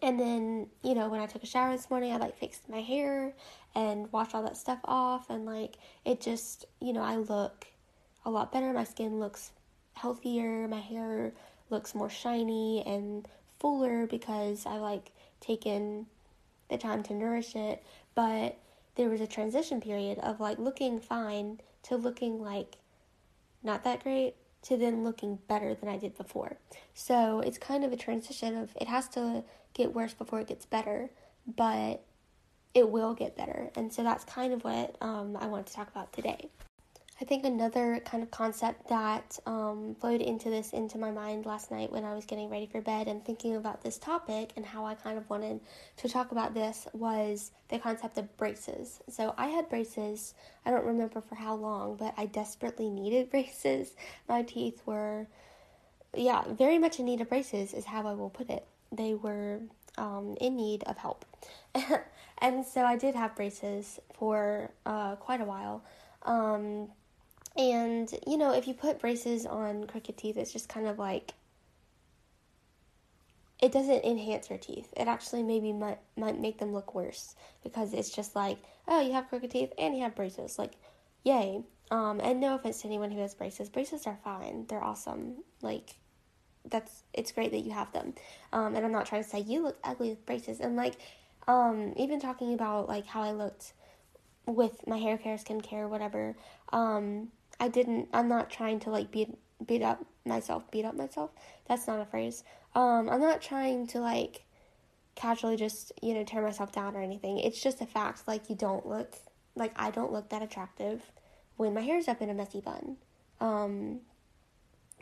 and 0.02 0.20
then, 0.20 0.68
you 0.84 0.94
know, 0.94 1.10
when 1.10 1.22
I 1.22 1.26
took 1.26 1.44
a 1.44 1.48
shower 1.48 1.72
this 1.72 1.90
morning, 1.90 2.14
I 2.14 2.18
like 2.18 2.38
fixed 2.38 2.70
my 2.70 2.82
hair 2.82 3.34
and 3.74 4.12
washed 4.12 4.36
all 4.36 4.44
that 4.44 4.58
stuff 4.58 4.80
off. 4.86 5.30
And 5.30 5.46
like, 5.46 5.78
it 6.06 6.22
just, 6.22 6.66
you 6.80 6.94
know, 6.94 7.02
I 7.02 7.16
look 7.16 7.66
a 8.24 8.30
lot 8.30 8.52
better. 8.52 8.72
My 8.74 8.84
skin 8.84 9.20
looks 9.20 9.52
healthier. 9.94 10.68
My 10.68 10.80
hair 10.80 11.34
looks 11.70 11.96
more 11.96 12.10
shiny 12.10 12.84
and 12.86 13.28
fuller 13.60 14.06
because 14.06 14.66
I 14.66 14.78
like 14.78 15.12
taken 15.40 16.06
the 16.70 16.78
time 16.78 17.02
to 17.04 17.14
nourish 17.14 17.56
it. 17.56 17.84
But 18.14 18.58
there 18.96 19.10
was 19.10 19.22
a 19.22 19.28
transition 19.28 19.82
period 19.82 20.20
of 20.20 20.40
like 20.40 20.60
looking 20.60 21.00
fine 21.00 21.60
to 21.84 21.96
looking 21.96 22.42
like 22.42 22.78
not 23.64 23.84
that 23.84 24.04
great 24.04 24.36
to 24.64 24.78
then 24.78 25.04
looking 25.04 25.40
better 25.48 25.74
than 25.74 25.90
I 25.90 25.98
did 25.98 26.18
before. 26.18 26.58
So 26.94 27.40
it's 27.40 27.58
kind 27.58 27.84
of 27.84 27.92
a 27.92 27.98
transition 27.98 28.58
of 28.58 28.76
it 28.80 28.88
has 28.88 29.08
to 29.10 29.44
get 29.74 29.94
worse 29.94 30.14
before 30.14 30.40
it 30.40 30.48
gets 30.48 30.66
better, 30.66 31.10
but 31.46 32.04
it 32.74 32.90
will 32.90 33.14
get 33.14 33.36
better. 33.36 33.72
And 33.76 33.94
so 33.94 34.04
that's 34.04 34.24
kind 34.24 34.54
of 34.54 34.64
what 34.64 34.96
um, 35.02 35.38
I 35.40 35.48
want 35.48 35.68
to 35.68 35.74
talk 35.74 35.90
about 35.90 36.12
today. 36.14 36.50
I 37.20 37.26
think 37.26 37.46
another 37.46 38.00
kind 38.06 38.22
of 38.22 38.30
concept 38.30 38.90
that 38.90 39.40
um, 39.48 39.96
flowed 40.00 40.22
into 40.22 40.52
this 40.52 40.72
into 40.74 41.00
my 41.00 41.10
mind 41.10 41.48
last 41.48 41.72
night 41.72 41.92
when 41.92 42.06
I 42.06 42.14
was 42.14 42.26
getting 42.26 42.48
ready 42.48 42.68
for 42.68 42.80
bed 42.80 43.08
and 43.08 43.26
thinking 43.26 43.56
about 43.56 43.82
this 43.82 43.98
topic 43.98 44.52
and 44.56 44.64
how 44.64 44.86
I 44.86 44.94
kind 44.94 45.18
of 45.18 45.28
wanted 45.28 45.60
to 45.98 46.10
talk 46.10 46.32
about 46.32 46.54
this 46.54 46.88
was 46.94 47.52
the 47.70 47.80
concept 47.80 48.20
of 48.20 48.38
braces. 48.38 49.00
So 49.10 49.34
I 49.36 49.48
had 49.48 49.68
braces, 49.68 50.36
I 50.64 50.70
don't 50.70 50.86
remember 50.86 51.20
for 51.22 51.34
how 51.34 51.56
long, 51.56 51.96
but 51.96 52.14
I 52.18 52.28
desperately 52.28 52.90
needed 52.90 53.30
braces. 53.32 53.96
My 54.30 54.44
teeth 54.44 54.82
were, 54.86 55.26
yeah, 56.16 56.44
very 56.48 56.78
much 56.78 57.00
in 57.00 57.06
need 57.06 57.22
of 57.22 57.30
braces, 57.30 57.74
is 57.74 57.86
how 57.86 58.06
I 58.06 58.14
will 58.14 58.30
put 58.30 58.50
it 58.50 58.68
they 58.92 59.14
were 59.14 59.60
um, 59.98 60.36
in 60.40 60.56
need 60.56 60.84
of 60.84 60.98
help. 60.98 61.26
and 62.38 62.66
so 62.66 62.82
I 62.84 62.96
did 62.96 63.16
have 63.16 63.36
braces 63.36 64.00
for 64.14 64.72
uh, 64.86 65.16
quite 65.16 65.42
a 65.42 65.46
while. 65.46 65.84
Um, 66.24 66.90
and, 67.58 68.14
you 68.26 68.38
know, 68.38 68.54
if 68.54 68.68
you 68.68 68.74
put 68.74 69.00
braces 69.00 69.46
on 69.46 69.86
crooked 69.88 70.18
teeth, 70.18 70.38
it's 70.38 70.54
just 70.54 70.70
kind 70.70 70.88
of 70.88 71.00
like 71.00 71.34
it 73.60 73.72
doesn't 73.72 74.06
enhance 74.06 74.50
your 74.50 74.60
teeth. 74.60 74.94
It 74.96 75.08
actually 75.08 75.44
maybe 75.44 75.74
might 75.74 76.00
might 76.16 76.40
make 76.40 76.60
them 76.60 76.74
look 76.74 76.94
worse 76.94 77.36
because 77.64 77.94
it's 77.94 78.10
just 78.12 78.36
like, 78.36 78.58
oh, 78.88 79.02
you 79.02 79.14
have 79.14 79.30
crooked 79.30 79.52
teeth 79.52 79.74
and 79.78 79.96
you 79.96 80.04
have 80.04 80.16
braces. 80.16 80.60
Like, 80.60 80.74
yay. 81.24 81.64
Um, 81.90 82.20
and 82.22 82.40
no 82.40 82.56
offense 82.56 82.82
to 82.82 82.88
anyone 82.88 83.12
who 83.12 83.22
has 83.22 83.34
braces. 83.34 83.70
Braces 83.70 84.06
are 84.06 84.20
fine. 84.24 84.66
They're 84.68 84.84
awesome. 84.84 85.38
Like, 85.62 85.96
that's 86.70 87.04
it's 87.14 87.32
great 87.32 87.52
that 87.52 87.62
you 87.62 87.72
have 87.72 87.92
them. 87.94 88.14
Um, 88.54 88.76
and 88.76 88.86
I'm 88.86 88.92
not 88.92 89.08
trying 89.08 89.24
to 89.24 89.30
say 89.30 89.40
you 89.40 89.64
look 89.64 89.78
ugly 89.84 90.10
with 90.10 90.26
braces. 90.26 90.60
And 90.60 90.76
like, 90.76 90.96
um, 91.48 91.94
even 91.96 92.20
talking 92.20 92.54
about 92.54 92.88
like 92.88 93.08
how 93.08 93.24
I 93.24 93.32
looked 93.32 93.74
with 94.46 94.86
my 94.86 94.98
hair 94.98 95.18
care, 95.18 95.38
skincare, 95.38 95.90
whatever. 95.90 96.36
Um, 96.72 97.30
I 97.60 97.68
didn't. 97.68 98.10
I'm 98.14 98.28
not 98.28 98.50
trying 98.50 98.80
to 98.82 98.90
like 98.90 99.12
beat 99.12 99.38
beat 99.66 99.82
up 99.82 100.06
myself. 100.26 100.70
Beat 100.72 100.86
up 100.86 100.96
myself. 100.96 101.32
That's 101.68 101.88
not 101.88 102.00
a 102.00 102.06
phrase. 102.06 102.44
Um, 102.76 103.10
I'm 103.10 103.22
not 103.22 103.42
trying 103.42 103.88
to 103.88 104.00
like 104.00 104.44
casually 105.16 105.58
just 105.58 105.92
you 106.02 106.14
know 106.14 106.24
tear 106.24 106.42
myself 106.42 106.72
down 106.72 106.96
or 106.96 107.02
anything. 107.02 107.40
It's 107.40 107.62
just 107.62 107.82
a 107.82 107.86
fact. 107.86 108.28
Like 108.28 108.50
you 108.50 108.56
don't 108.56 108.86
look 108.86 109.16
like 109.56 109.74
I 109.76 109.92
don't 109.92 110.12
look 110.12 110.30
that 110.30 110.42
attractive 110.42 111.02
when 111.56 111.74
my 111.74 111.82
hair's 111.82 112.08
up 112.08 112.22
in 112.22 112.30
a 112.30 112.34
messy 112.34 112.62
bun. 112.62 112.98
Um, 113.40 114.02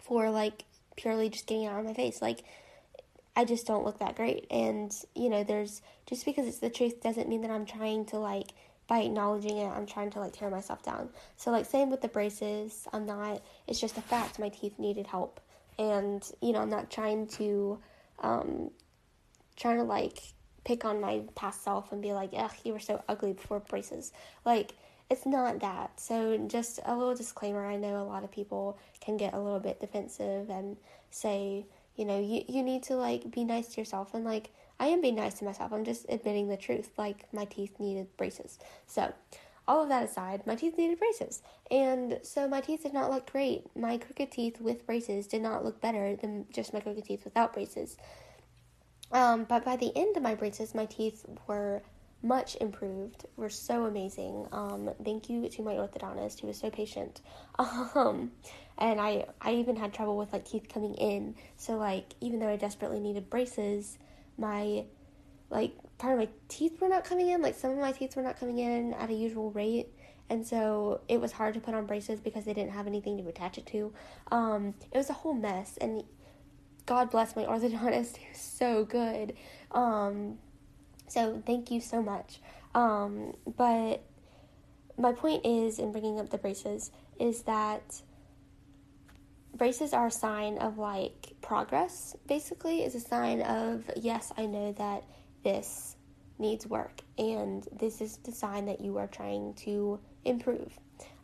for 0.02 0.30
like 0.30 0.66
purely 0.96 1.30
just 1.30 1.48
getting 1.48 1.66
out 1.66 1.80
of 1.80 1.86
my 1.86 1.94
face. 1.94 2.22
Like, 2.22 2.44
I 3.36 3.46
just 3.46 3.68
don't 3.68 3.86
look 3.86 4.00
that 4.00 4.16
great. 4.16 4.48
And, 4.50 4.94
you 5.14 5.30
know, 5.30 5.44
there's 5.44 5.82
just 6.06 6.26
because 6.26 6.48
it's 6.48 6.60
the 6.60 6.70
truth 6.70 7.02
doesn't 7.02 7.30
mean 7.30 7.42
that 7.42 7.52
I'm 7.52 7.66
trying 7.66 8.06
to, 8.08 8.18
like, 8.18 8.52
by 8.88 9.00
acknowledging 9.00 9.58
it, 9.58 9.68
I'm 9.68 9.86
trying 9.86 10.12
to, 10.12 10.20
like, 10.20 10.34
tear 10.34 10.50
myself 10.50 10.84
down. 10.84 11.10
So, 11.38 11.52
like, 11.52 11.66
same 11.66 11.90
with 11.90 12.02
the 12.02 12.08
braces. 12.08 12.88
I'm 12.94 13.06
not, 13.06 13.42
it's 13.68 13.80
just 13.80 13.98
a 13.98 14.02
fact 14.02 14.40
my 14.40 14.50
teeth 14.50 14.78
needed 14.78 15.08
help. 15.08 15.40
And, 15.78 16.24
you 16.42 16.54
know, 16.54 16.60
I'm 16.60 16.70
not 16.70 16.90
trying 16.90 17.28
to, 17.28 17.80
um, 18.20 18.72
trying 19.56 19.78
to 19.78 19.84
like 19.84 20.20
pick 20.64 20.86
on 20.86 21.00
my 21.00 21.22
past 21.36 21.64
self 21.64 21.92
and 21.92 22.02
be 22.02 22.14
like, 22.14 22.32
ugh, 22.36 22.52
you 22.64 22.74
were 22.74 22.80
so 22.80 23.04
ugly 23.08 23.34
before 23.34 23.60
braces. 23.60 24.12
Like, 24.44 24.74
it's 25.10 25.26
not 25.26 25.60
that. 25.60 26.00
So, 26.00 26.38
just 26.48 26.80
a 26.86 26.96
little 26.96 27.16
disclaimer 27.16 27.66
I 27.66 27.76
know 27.76 28.02
a 28.02 28.04
lot 28.04 28.24
of 28.24 28.32
people 28.32 28.78
can 29.02 29.18
get 29.18 29.34
a 29.34 29.40
little 29.40 29.60
bit 29.60 29.80
defensive 29.80 30.50
and 30.50 30.78
say, 31.12 31.66
you 31.96 32.06
know, 32.06 32.20
you, 32.20 32.44
you 32.48 32.64
need 32.64 32.84
to 32.84 32.96
like 32.96 33.30
be 33.32 33.44
nice 33.44 33.68
to 33.70 33.82
yourself. 33.82 34.14
And 34.14 34.26
like, 34.26 34.50
I 34.80 34.88
am 34.88 35.02
being 35.02 35.16
nice 35.16 35.36
to 35.36 35.46
myself. 35.46 35.72
I'm 35.72 35.86
just 35.86 36.06
admitting 36.10 36.48
the 36.48 36.58
truth. 36.58 36.90
Like, 36.98 37.32
my 37.34 37.46
teeth 37.46 37.80
needed 37.80 38.08
braces. 38.18 38.60
So, 38.88 39.14
all 39.68 39.84
of 39.84 39.90
that 39.90 40.04
aside, 40.04 40.46
my 40.46 40.56
teeth 40.56 40.78
needed 40.78 41.00
braces. 41.00 41.42
And 41.72 42.20
so 42.22 42.48
my 42.48 42.62
teeth 42.62 42.84
did 42.84 42.94
not 42.94 43.12
look 43.12 43.32
great. 43.32 43.66
My 43.76 43.98
crooked 43.98 44.32
teeth 44.32 44.62
with 44.62 44.86
braces 44.86 45.28
did 45.28 45.42
not 45.42 45.66
look 45.66 45.82
better 45.82 46.16
than 46.16 46.46
just 46.52 46.74
my 46.74 46.80
crooked 46.80 47.06
teeth 47.06 47.24
without 47.24 47.54
braces. 47.54 47.98
Um, 49.12 49.46
but 49.46 49.66
by 49.66 49.76
the 49.76 49.92
end 49.96 50.18
of 50.18 50.24
my 50.24 50.36
braces, 50.36 50.76
my 50.76 50.86
teeth 50.86 51.26
were 51.48 51.82
much 52.22 52.58
improved, 52.60 53.26
were 53.38 53.50
so 53.50 53.86
amazing. 53.86 54.48
Um, 54.52 54.90
thank 55.04 55.30
you 55.30 55.48
to 55.48 55.62
my 55.62 55.74
orthodontist 55.74 56.42
who 56.42 56.48
was 56.48 56.58
so 56.58 56.70
patient. 56.70 57.22
Um, 57.96 58.32
and 58.78 59.00
I, 59.00 59.26
I 59.40 59.54
even 59.54 59.78
had 59.78 59.94
trouble 59.94 60.18
with 60.18 60.34
like 60.34 60.44
teeth 60.44 60.68
coming 60.68 60.96
in. 60.96 61.36
So 61.56 61.78
like, 61.78 62.14
even 62.20 62.40
though 62.40 62.50
I 62.50 62.58
desperately 62.58 63.00
needed 63.00 63.30
braces, 63.30 63.98
my 64.38 64.86
like 65.50 65.74
part 65.98 66.14
of 66.14 66.20
my 66.20 66.30
teeth 66.48 66.80
were 66.82 66.90
not 66.90 67.04
coming 67.04 67.30
in. 67.30 67.42
Like 67.42 67.56
some 67.56 67.72
of 67.72 67.78
my 67.78 67.92
teeth 67.92 68.16
were 68.16 68.24
not 68.24 68.40
coming 68.40 68.60
in 68.60 68.94
at 68.94 69.10
a 69.10 69.14
usual 69.14 69.52
rate. 69.52 69.90
And 70.30 70.46
so 70.46 71.02
it 71.08 71.22
was 71.22 71.32
hard 71.32 71.54
to 71.54 71.60
put 71.60 71.76
on 71.76 71.86
braces 71.86 72.20
because 72.20 72.46
they 72.46 72.54
didn't 72.54 72.72
have 72.72 72.88
anything 72.88 73.18
to 73.18 73.28
attach 73.28 73.58
it 73.58 73.66
to. 73.68 73.94
Um, 74.32 74.74
it 74.92 74.98
was 74.98 75.10
a 75.10 75.14
whole 75.14 75.34
mess. 75.34 75.78
And 75.80 76.04
God 76.86 77.12
bless 77.12 77.36
my 77.36 77.44
orthodontist, 77.46 78.18
he 78.18 78.28
was 78.30 78.42
so 78.42 78.86
good. 78.86 79.34
Um, 79.72 80.40
so 81.08 81.42
thank 81.46 81.72
you 81.72 81.80
so 81.80 82.02
much. 82.02 82.40
Um, 82.74 83.36
but 83.56 84.04
my 84.98 85.12
point 85.12 85.46
is, 85.46 85.80
in 85.80 85.92
bringing 85.92 86.20
up 86.20 86.30
the 86.30 86.38
braces, 86.38 86.92
is 87.20 87.44
that 87.44 88.02
braces 89.56 89.94
are 89.94 90.08
a 90.08 90.12
sign 90.12 90.58
of 90.58 90.78
like 90.78 91.34
progress, 91.42 92.16
basically, 92.28 92.84
is 92.84 92.96
a 92.96 93.00
sign 93.00 93.42
of, 93.42 93.90
yes, 93.96 94.32
I 94.38 94.46
know 94.46 94.74
that 94.74 95.04
this 95.44 95.96
needs 96.38 96.68
work 96.68 97.02
and 97.18 97.66
this 97.72 98.02
is 98.02 98.18
the 98.18 98.32
sign 98.32 98.66
that 98.66 98.82
you 98.82 98.98
are 98.98 99.08
trying 99.08 99.54
to 99.54 100.00
improve. 100.26 100.78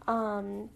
Um, 0.07 0.69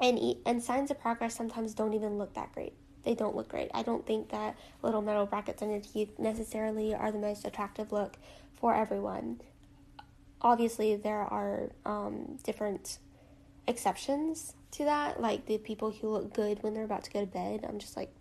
and, 0.00 0.36
and 0.46 0.62
signs 0.62 0.90
of 0.90 1.00
progress 1.00 1.34
sometimes 1.34 1.74
don't 1.74 1.94
even 1.94 2.18
look 2.18 2.34
that 2.34 2.52
great. 2.52 2.74
They 3.04 3.14
don't 3.14 3.36
look 3.36 3.48
great. 3.48 3.70
I 3.74 3.82
don't 3.82 4.06
think 4.06 4.30
that 4.30 4.56
little 4.82 5.02
metal 5.02 5.26
brackets 5.26 5.62
on 5.62 5.70
your 5.70 5.80
teeth 5.80 6.18
necessarily 6.18 6.94
are 6.94 7.12
the 7.12 7.18
most 7.18 7.46
attractive 7.46 7.92
look 7.92 8.16
for 8.54 8.74
everyone. 8.74 9.40
Obviously, 10.40 10.96
there 10.96 11.20
are 11.20 11.70
um, 11.84 12.38
different 12.44 12.98
exceptions 13.66 14.54
to 14.72 14.84
that, 14.84 15.20
like 15.20 15.46
the 15.46 15.58
people 15.58 15.90
who 15.90 16.10
look 16.10 16.34
good 16.34 16.62
when 16.62 16.74
they're 16.74 16.84
about 16.84 17.04
to 17.04 17.10
go 17.10 17.20
to 17.20 17.26
bed. 17.26 17.64
I'm 17.68 17.78
just 17.78 17.96
like, 17.96 18.12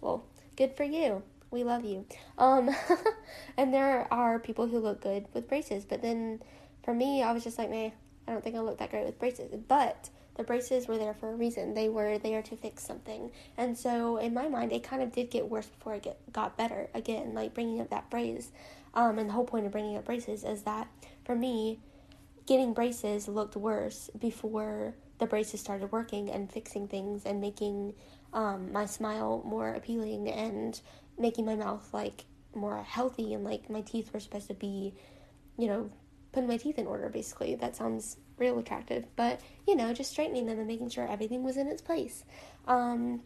well, 0.00 0.24
good 0.56 0.76
for 0.76 0.84
you. 0.84 1.22
We 1.50 1.64
love 1.64 1.84
you. 1.84 2.06
Um, 2.38 2.70
and 3.56 3.72
there 3.72 4.06
are 4.10 4.38
people 4.38 4.66
who 4.66 4.78
look 4.78 5.02
good 5.02 5.26
with 5.34 5.48
braces, 5.48 5.84
but 5.84 6.02
then 6.02 6.42
for 6.82 6.94
me, 6.94 7.22
I 7.22 7.32
was 7.32 7.44
just 7.44 7.58
like, 7.58 7.70
man, 7.70 7.92
I 8.26 8.32
don't 8.32 8.42
think 8.42 8.56
I 8.56 8.60
look 8.60 8.78
that 8.78 8.90
great 8.90 9.04
with 9.04 9.18
braces. 9.18 9.54
But 9.68 10.10
the 10.36 10.44
braces 10.44 10.88
were 10.88 10.98
there 10.98 11.14
for 11.14 11.30
a 11.30 11.36
reason. 11.36 11.74
They 11.74 11.88
were 11.88 12.18
there 12.18 12.42
to 12.42 12.56
fix 12.56 12.84
something. 12.84 13.30
And 13.56 13.76
so 13.76 14.16
in 14.16 14.32
my 14.32 14.48
mind, 14.48 14.72
it 14.72 14.82
kind 14.82 15.02
of 15.02 15.12
did 15.12 15.30
get 15.30 15.48
worse 15.48 15.66
before 15.66 15.94
it 15.94 16.02
get, 16.02 16.32
got 16.32 16.56
better. 16.56 16.88
Again, 16.94 17.34
like 17.34 17.54
bringing 17.54 17.80
up 17.80 17.90
that 17.90 18.10
brace. 18.10 18.50
Um, 18.94 19.18
and 19.18 19.28
the 19.28 19.34
whole 19.34 19.44
point 19.44 19.66
of 19.66 19.72
bringing 19.72 19.96
up 19.96 20.04
braces 20.04 20.44
is 20.44 20.62
that 20.62 20.88
for 21.24 21.34
me, 21.34 21.80
getting 22.46 22.72
braces 22.72 23.28
looked 23.28 23.56
worse 23.56 24.10
before 24.18 24.94
the 25.22 25.28
braces 25.28 25.60
started 25.60 25.92
working 25.92 26.28
and 26.28 26.50
fixing 26.50 26.88
things 26.88 27.24
and 27.26 27.40
making 27.40 27.94
um, 28.32 28.72
my 28.72 28.84
smile 28.84 29.40
more 29.46 29.72
appealing 29.72 30.28
and 30.28 30.80
making 31.16 31.44
my 31.44 31.54
mouth 31.54 31.88
like 31.92 32.24
more 32.56 32.82
healthy 32.82 33.32
and 33.32 33.44
like 33.44 33.70
my 33.70 33.82
teeth 33.82 34.12
were 34.12 34.18
supposed 34.18 34.48
to 34.48 34.54
be, 34.54 34.92
you 35.56 35.68
know, 35.68 35.88
putting 36.32 36.48
my 36.48 36.56
teeth 36.56 36.76
in 36.76 36.88
order 36.88 37.08
basically. 37.08 37.54
That 37.54 37.76
sounds 37.76 38.16
real 38.36 38.58
attractive, 38.58 39.04
but 39.14 39.40
you 39.68 39.76
know, 39.76 39.92
just 39.94 40.10
straightening 40.10 40.46
them 40.46 40.58
and 40.58 40.66
making 40.66 40.88
sure 40.88 41.06
everything 41.06 41.44
was 41.44 41.56
in 41.56 41.68
its 41.68 41.80
place. 41.80 42.24
Um, 42.66 43.22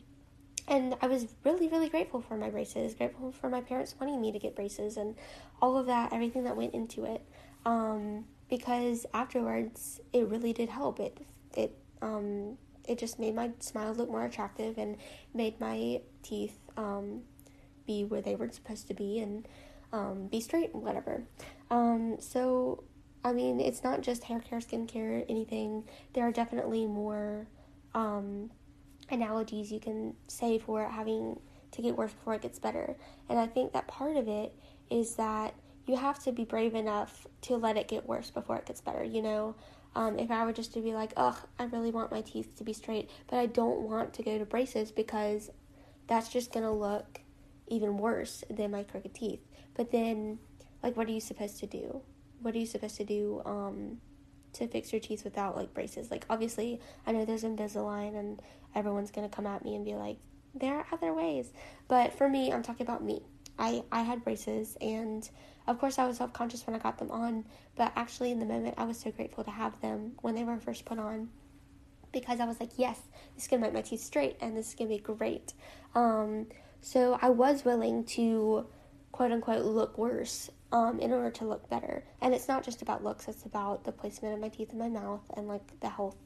and 0.68 0.96
I 1.00 1.06
was 1.06 1.28
really, 1.44 1.68
really 1.68 1.88
grateful 1.88 2.20
for 2.20 2.36
my 2.36 2.50
braces, 2.50 2.92
grateful 2.92 3.32
for 3.32 3.48
my 3.48 3.62
parents 3.62 3.94
wanting 3.98 4.20
me 4.20 4.32
to 4.32 4.38
get 4.38 4.54
braces 4.54 4.98
and 4.98 5.14
all 5.62 5.78
of 5.78 5.86
that, 5.86 6.12
everything 6.12 6.44
that 6.44 6.58
went 6.58 6.74
into 6.74 7.06
it. 7.06 7.22
Um, 7.64 8.26
because 8.50 9.06
afterwards, 9.14 9.98
it 10.12 10.28
really 10.28 10.52
did 10.52 10.68
help. 10.68 11.00
It, 11.00 11.18
it, 11.56 11.74
um, 12.02 12.58
it 12.86 12.98
just 12.98 13.18
made 13.18 13.34
my 13.34 13.50
smile 13.58 13.92
look 13.94 14.10
more 14.10 14.24
attractive 14.24 14.78
and 14.78 14.96
made 15.34 15.60
my 15.60 16.00
teeth 16.22 16.58
um, 16.76 17.22
be 17.86 18.04
where 18.04 18.22
they 18.22 18.34
were 18.34 18.50
supposed 18.50 18.88
to 18.88 18.94
be 18.94 19.20
and 19.20 19.46
um, 19.92 20.26
be 20.26 20.40
straight 20.40 20.72
and 20.74 20.82
whatever. 20.82 21.22
Um, 21.70 22.16
so, 22.20 22.84
I 23.24 23.32
mean, 23.32 23.60
it's 23.60 23.82
not 23.82 24.02
just 24.02 24.24
hair 24.24 24.40
care, 24.40 24.60
skincare, 24.60 25.24
anything. 25.28 25.84
There 26.12 26.26
are 26.26 26.32
definitely 26.32 26.86
more 26.86 27.46
um, 27.94 28.50
analogies 29.10 29.72
you 29.72 29.80
can 29.80 30.14
say 30.28 30.58
for 30.58 30.84
having 30.84 31.38
to 31.72 31.82
get 31.82 31.96
worse 31.96 32.12
before 32.12 32.34
it 32.34 32.42
gets 32.42 32.58
better. 32.58 32.96
And 33.28 33.38
I 33.38 33.46
think 33.46 33.72
that 33.72 33.86
part 33.88 34.16
of 34.16 34.28
it 34.28 34.54
is 34.90 35.16
that 35.16 35.54
you 35.86 35.96
have 35.96 36.22
to 36.24 36.32
be 36.32 36.44
brave 36.44 36.74
enough 36.74 37.26
to 37.42 37.56
let 37.56 37.76
it 37.76 37.88
get 37.88 38.06
worse 38.06 38.30
before 38.30 38.56
it 38.56 38.66
gets 38.66 38.80
better, 38.80 39.04
you 39.04 39.22
know? 39.22 39.54
Um, 39.96 40.18
if 40.18 40.30
I 40.30 40.44
were 40.44 40.52
just 40.52 40.74
to 40.74 40.80
be 40.82 40.92
like, 40.92 41.14
ugh, 41.16 41.38
I 41.58 41.64
really 41.64 41.90
want 41.90 42.12
my 42.12 42.20
teeth 42.20 42.54
to 42.58 42.64
be 42.64 42.74
straight, 42.74 43.08
but 43.28 43.38
I 43.38 43.46
don't 43.46 43.80
want 43.80 44.12
to 44.12 44.22
go 44.22 44.36
to 44.36 44.44
braces 44.44 44.92
because 44.92 45.50
that's 46.06 46.28
just 46.28 46.52
gonna 46.52 46.70
look 46.70 47.20
even 47.66 47.96
worse 47.96 48.44
than 48.50 48.72
my 48.72 48.82
crooked 48.82 49.14
teeth. 49.14 49.40
But 49.74 49.92
then, 49.92 50.38
like, 50.82 50.98
what 50.98 51.08
are 51.08 51.12
you 51.12 51.20
supposed 51.20 51.58
to 51.60 51.66
do? 51.66 52.02
What 52.42 52.54
are 52.54 52.58
you 52.58 52.66
supposed 52.66 52.98
to 52.98 53.04
do 53.04 53.40
um, 53.46 54.02
to 54.52 54.68
fix 54.68 54.92
your 54.92 55.00
teeth 55.00 55.24
without 55.24 55.56
like 55.56 55.72
braces? 55.72 56.10
Like, 56.10 56.26
obviously, 56.28 56.78
I 57.06 57.12
know 57.12 57.24
there's 57.24 57.44
Invisalign, 57.44 58.14
and 58.18 58.42
everyone's 58.74 59.10
gonna 59.10 59.30
come 59.30 59.46
at 59.46 59.64
me 59.64 59.76
and 59.76 59.84
be 59.84 59.94
like, 59.94 60.18
there 60.54 60.76
are 60.76 60.86
other 60.92 61.14
ways. 61.14 61.54
But 61.88 62.12
for 62.12 62.28
me, 62.28 62.52
I'm 62.52 62.62
talking 62.62 62.86
about 62.86 63.02
me. 63.02 63.22
I 63.58 63.82
I 63.90 64.02
had 64.02 64.24
braces, 64.24 64.76
and 64.80 65.28
of 65.66 65.78
course, 65.78 65.98
I 65.98 66.06
was 66.06 66.18
self 66.18 66.32
conscious 66.32 66.66
when 66.66 66.76
I 66.76 66.78
got 66.78 66.98
them 66.98 67.10
on. 67.10 67.44
But 67.76 67.92
actually, 67.96 68.30
in 68.30 68.38
the 68.38 68.46
moment, 68.46 68.74
I 68.78 68.84
was 68.84 68.98
so 68.98 69.10
grateful 69.10 69.44
to 69.44 69.50
have 69.50 69.80
them 69.80 70.12
when 70.22 70.34
they 70.34 70.44
were 70.44 70.58
first 70.58 70.84
put 70.84 70.98
on 70.98 71.28
because 72.12 72.40
I 72.40 72.46
was 72.46 72.60
like, 72.60 72.70
yes, 72.76 72.98
this 73.34 73.44
is 73.44 73.48
gonna 73.48 73.62
make 73.62 73.74
my 73.74 73.82
teeth 73.82 74.00
straight, 74.00 74.36
and 74.40 74.56
this 74.56 74.68
is 74.68 74.74
gonna 74.74 74.90
be 74.90 74.98
great. 74.98 75.52
Um, 75.94 76.46
so 76.80 77.18
I 77.20 77.30
was 77.30 77.64
willing 77.64 78.04
to 78.04 78.66
quote 79.12 79.32
unquote 79.32 79.64
look 79.64 79.96
worse 79.96 80.50
um, 80.72 81.00
in 81.00 81.12
order 81.12 81.30
to 81.30 81.44
look 81.44 81.68
better. 81.68 82.04
And 82.20 82.34
it's 82.34 82.48
not 82.48 82.64
just 82.64 82.82
about 82.82 83.02
looks, 83.02 83.28
it's 83.28 83.44
about 83.44 83.84
the 83.84 83.92
placement 83.92 84.34
of 84.34 84.40
my 84.40 84.48
teeth 84.48 84.72
in 84.72 84.78
my 84.78 84.88
mouth 84.88 85.22
and 85.36 85.48
like 85.48 85.80
the 85.80 85.88
health 85.88 86.16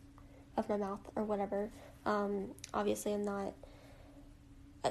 of 0.56 0.68
my 0.68 0.76
mouth 0.76 1.00
or 1.14 1.24
whatever. 1.24 1.70
Um, 2.04 2.54
obviously, 2.74 3.14
I'm 3.14 3.24
not 3.24 3.52
uh, 4.84 4.90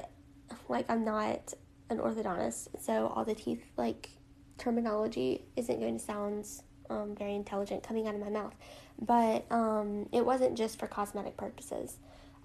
like 0.68 0.88
I'm 0.88 1.04
not 1.04 1.54
an 1.90 1.98
orthodontist, 1.98 2.68
so 2.80 3.12
all 3.14 3.24
the 3.24 3.34
teeth 3.34 3.62
like 3.76 4.10
terminology 4.58 5.44
isn't 5.56 5.80
going 5.80 5.98
to 5.98 6.04
sound 6.04 6.46
um, 6.88 7.14
very 7.16 7.34
intelligent 7.34 7.82
coming 7.82 8.06
out 8.06 8.14
of 8.14 8.20
my 8.20 8.30
mouth. 8.30 8.54
But 9.00 9.46
um, 9.50 10.08
it 10.12 10.24
wasn't 10.24 10.56
just 10.56 10.78
for 10.78 10.86
cosmetic 10.86 11.36
purposes. 11.36 11.98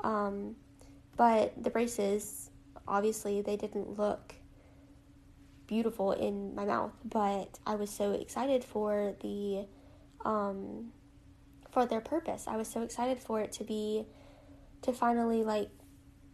Um, 0.04 0.56
but 1.18 1.54
the 1.62 1.70
braces 1.70 2.50
obviously 2.88 3.42
they 3.42 3.56
didn't 3.56 3.98
look 3.98 4.36
beautiful 5.68 6.12
in 6.12 6.54
my 6.54 6.66
mouth, 6.66 6.92
but 7.04 7.60
I 7.66 7.76
was 7.76 7.90
so 7.90 8.12
excited 8.12 8.64
for 8.64 9.16
the 9.22 9.66
um 10.24 10.92
for 11.72 11.86
their 11.86 12.02
purpose. 12.02 12.46
I 12.48 12.58
was 12.58 12.68
so 12.68 12.82
excited 12.82 13.20
for 13.20 13.42
it 13.42 13.52
to 13.54 13.64
be 13.64 14.06
to 14.84 14.94
finally 14.94 15.44
like 15.44 15.70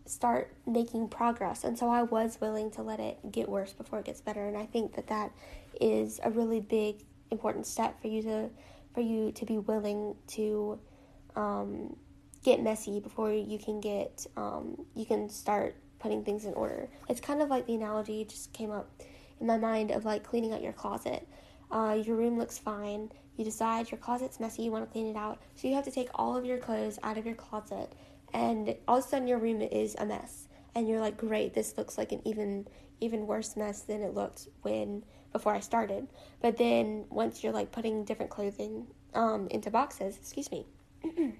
start 0.06 0.54
making 0.66 1.08
progress. 1.08 1.64
And 1.64 1.78
so 1.78 1.90
I 1.90 2.04
was 2.04 2.40
willing 2.42 2.72
to 2.72 2.82
let 2.82 3.00
it 3.00 3.20
get 3.32 3.48
worse 3.48 3.74
before 3.74 4.00
it 4.00 4.06
gets 4.06 4.22
better. 4.22 4.48
And 4.48 4.58
I 4.58 4.66
think 4.66 4.96
that 4.96 5.08
that 5.08 5.32
is 5.80 6.20
a 6.24 6.30
really 6.30 6.60
big 6.60 7.04
important 7.30 7.66
step 7.66 8.02
for 8.02 8.08
you 8.08 8.22
to 8.24 8.50
for 8.94 9.02
you 9.02 9.32
to 9.32 9.46
be 9.46 9.58
willing 9.58 10.16
to 10.28 10.78
um, 11.36 11.96
get 12.44 12.62
messy 12.62 13.00
before 13.00 13.32
you 13.32 13.58
can 13.58 13.80
get 13.80 14.26
um, 14.36 14.86
you 14.96 15.06
can 15.06 15.30
start 15.30 15.76
putting 16.00 16.24
things 16.24 16.46
in 16.46 16.54
order. 16.54 16.90
It's 17.08 17.22
kind 17.22 17.42
of 17.42 17.50
like 17.50 17.68
the 17.68 17.76
analogy 17.76 18.26
just 18.26 18.52
came 18.54 18.72
up 18.72 18.90
in 19.40 19.48
my 19.48 19.58
mind 19.58 19.92
of 19.92 20.04
like 20.04 20.24
cleaning 20.24 20.52
out 20.52 20.62
your 20.62 20.74
closet. 20.74 21.28
Uh, 21.72 22.02
your 22.04 22.18
room 22.18 22.38
looks 22.38 22.58
fine. 22.58 23.12
You 23.38 23.46
decide 23.46 23.90
your 23.90 23.98
closet's 23.98 24.40
messy, 24.40 24.64
you 24.64 24.72
want 24.72 24.86
to 24.86 24.92
clean 24.92 25.08
it 25.08 25.16
out. 25.16 25.42
So 25.56 25.68
you 25.68 25.76
have 25.76 25.86
to 25.86 25.92
take 25.92 26.10
all 26.16 26.36
of 26.36 26.46
your 26.46 26.58
clothes 26.58 27.00
out 27.02 27.18
of 27.18 27.26
your 27.26 27.36
closet, 27.36 27.94
and 28.34 28.76
all 28.88 28.98
of 29.00 29.06
a 29.06 29.08
sudden 29.08 29.28
your 29.28 29.40
room 29.40 29.62
is 29.62 29.96
a 30.00 30.06
mess. 30.06 30.48
and 30.74 30.88
you're 30.88 31.02
like, 31.02 31.18
great, 31.18 31.54
this 31.54 31.78
looks 31.78 31.98
like 31.98 32.12
an 32.14 32.22
even 32.26 32.68
even 33.02 33.28
worse 33.28 33.58
mess 33.58 33.82
than 33.82 34.02
it 34.02 34.14
looked 34.14 34.48
when 34.62 35.04
before 35.34 35.54
I 35.54 35.60
started. 35.60 36.08
But 36.42 36.58
then 36.58 37.06
once 37.10 37.44
you're 37.44 37.52
like 37.52 37.72
putting 37.72 38.06
different 38.06 38.32
clothing 38.32 38.88
um, 39.14 39.48
into 39.50 39.72
boxes, 39.72 40.18
excuse 40.18 40.52
me, 40.52 40.66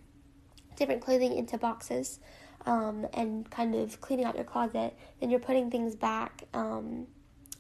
different 0.76 1.02
clothing 1.02 1.34
into 1.34 1.58
boxes, 1.58 2.20
um, 2.66 3.08
and 3.14 3.50
kind 3.50 3.76
of 3.76 4.02
cleaning 4.02 4.26
out 4.26 4.36
your 4.36 4.44
closet, 4.44 4.96
then 5.20 5.30
you're 5.30 5.40
putting 5.40 5.70
things 5.72 5.96
back, 5.96 6.44
um, 6.54 7.08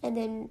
and 0.03 0.17
then 0.17 0.50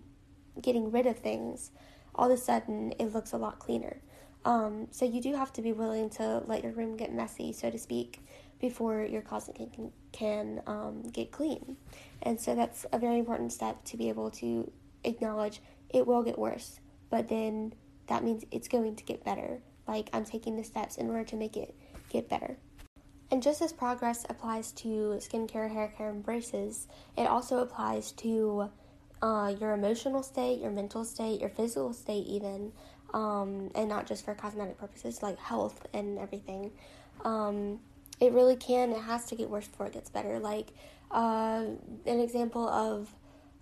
getting 0.61 0.91
rid 0.91 1.07
of 1.07 1.19
things. 1.19 1.71
All 2.15 2.31
of 2.31 2.39
a 2.39 2.41
sudden, 2.41 2.93
it 2.99 3.13
looks 3.13 3.33
a 3.33 3.37
lot 3.37 3.59
cleaner. 3.59 4.01
Um, 4.45 4.89
so 4.91 5.05
you 5.05 5.21
do 5.21 5.35
have 5.35 5.53
to 5.55 5.63
be 5.63 5.73
willing 5.73 6.11
to 6.11 6.43
let 6.47 6.63
your 6.63 6.73
room 6.73 6.97
get 6.97 7.13
messy, 7.13 7.53
so 7.53 7.71
to 7.71 7.79
speak, 7.79 8.21
before 8.61 9.03
your 9.03 9.23
closet 9.23 9.55
can 9.55 9.91
can 10.13 10.63
um, 10.67 11.03
get 11.13 11.31
clean. 11.31 11.77
And 12.23 12.39
so 12.41 12.55
that's 12.55 12.87
a 12.93 12.99
very 12.99 13.19
important 13.19 13.53
step 13.53 13.83
to 13.85 13.97
be 13.97 14.09
able 14.09 14.31
to 14.33 14.71
acknowledge 15.05 15.61
it 15.89 16.07
will 16.07 16.23
get 16.23 16.39
worse, 16.39 16.81
but 17.09 17.29
then 17.29 17.73
that 18.07 18.23
means 18.23 18.45
it's 18.51 18.69
going 18.69 18.97
to 18.97 19.05
get 19.05 19.25
better. 19.25 19.61
Like 19.89 20.11
I'm 20.13 20.25
taking 20.25 20.57
the 20.57 20.65
steps 20.65 20.97
in 20.97 21.09
order 21.09 21.25
to 21.25 21.37
make 21.37 21.57
it 21.57 21.75
get 22.11 22.29
better. 22.29 22.57
And 23.31 23.43
just 23.43 23.63
as 23.63 23.73
progress 23.73 24.27
applies 24.29 24.73
to 24.73 25.19
skincare, 25.19 25.71
hair 25.71 25.93
care, 25.97 26.11
and 26.11 26.23
braces, 26.23 26.89
it 27.17 27.27
also 27.27 27.59
applies 27.59 28.11
to 28.13 28.71
uh, 29.23 29.55
your 29.61 29.73
emotional 29.73 30.23
state, 30.23 30.61
your 30.61 30.73
mental 30.73 31.05
state, 31.05 31.41
your 31.41 31.51
physical 31.51 31.93
state, 31.93 32.27
even 32.27 32.73
um, 33.15 33.71
and 33.75 33.89
not 33.89 34.07
just 34.07 34.25
for 34.25 34.35
cosmetic 34.35 34.79
purposes, 34.79 35.23
like 35.23 35.39
health 35.39 35.87
and 35.93 36.19
everything. 36.19 36.73
Um, 37.25 37.81
it 38.21 38.33
really 38.33 38.57
can, 38.57 38.93
it 38.93 39.01
has 39.01 39.25
to 39.27 39.35
get 39.35 39.49
worse 39.49 39.67
before 39.67 39.87
it 39.87 39.93
gets 39.93 40.11
better. 40.11 40.39
Like, 40.39 40.69
uh, 41.11 41.65
an 42.07 42.21
example 42.21 42.69
of 42.69 43.09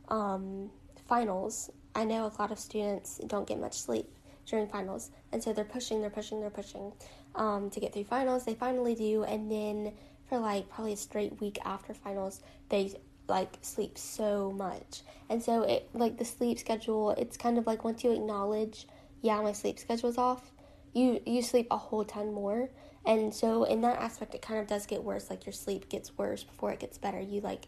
um, 0.08 0.70
finals, 1.08 1.70
I 1.94 2.04
know 2.04 2.26
a 2.26 2.32
lot 2.40 2.50
of 2.50 2.58
students 2.58 3.18
don't 3.26 3.46
get 3.46 3.58
much 3.58 3.74
sleep 3.74 4.06
during 4.46 4.68
finals, 4.68 5.10
and 5.32 5.42
so 5.42 5.52
they're 5.52 5.64
pushing, 5.64 6.00
they're 6.00 6.10
pushing, 6.10 6.40
they're 6.40 6.50
pushing 6.50 6.92
um, 7.34 7.70
to 7.70 7.80
get 7.80 7.92
through 7.92 8.04
finals. 8.04 8.44
They 8.44 8.54
finally 8.54 8.94
do, 8.94 9.24
and 9.24 9.50
then 9.50 9.92
for 10.28 10.38
like 10.38 10.68
probably 10.68 10.92
a 10.92 10.96
straight 10.96 11.40
week 11.40 11.58
after 11.64 11.94
finals, 11.94 12.40
they 12.68 12.92
like 13.28 13.58
sleep 13.62 13.98
so 13.98 14.52
much. 14.52 15.02
And 15.28 15.42
so 15.42 15.62
it 15.62 15.88
like 15.92 16.18
the 16.18 16.24
sleep 16.24 16.58
schedule, 16.58 17.10
it's 17.12 17.36
kind 17.36 17.58
of 17.58 17.66
like 17.66 17.84
once 17.84 18.04
you 18.04 18.12
acknowledge 18.12 18.86
yeah, 19.20 19.40
my 19.40 19.52
sleep 19.52 19.78
schedule's 19.78 20.18
off, 20.18 20.52
you 20.94 21.20
you 21.26 21.42
sleep 21.42 21.66
a 21.70 21.76
whole 21.76 22.04
ton 22.04 22.32
more. 22.32 22.70
And 23.08 23.34
so 23.34 23.64
in 23.64 23.80
that 23.80 23.98
aspect 23.98 24.34
it 24.34 24.42
kind 24.42 24.60
of 24.60 24.66
does 24.66 24.86
get 24.86 25.02
worse, 25.02 25.30
like 25.30 25.46
your 25.46 25.54
sleep 25.54 25.88
gets 25.88 26.16
worse 26.18 26.44
before 26.44 26.72
it 26.72 26.78
gets 26.78 26.98
better. 26.98 27.18
You 27.18 27.40
like 27.40 27.66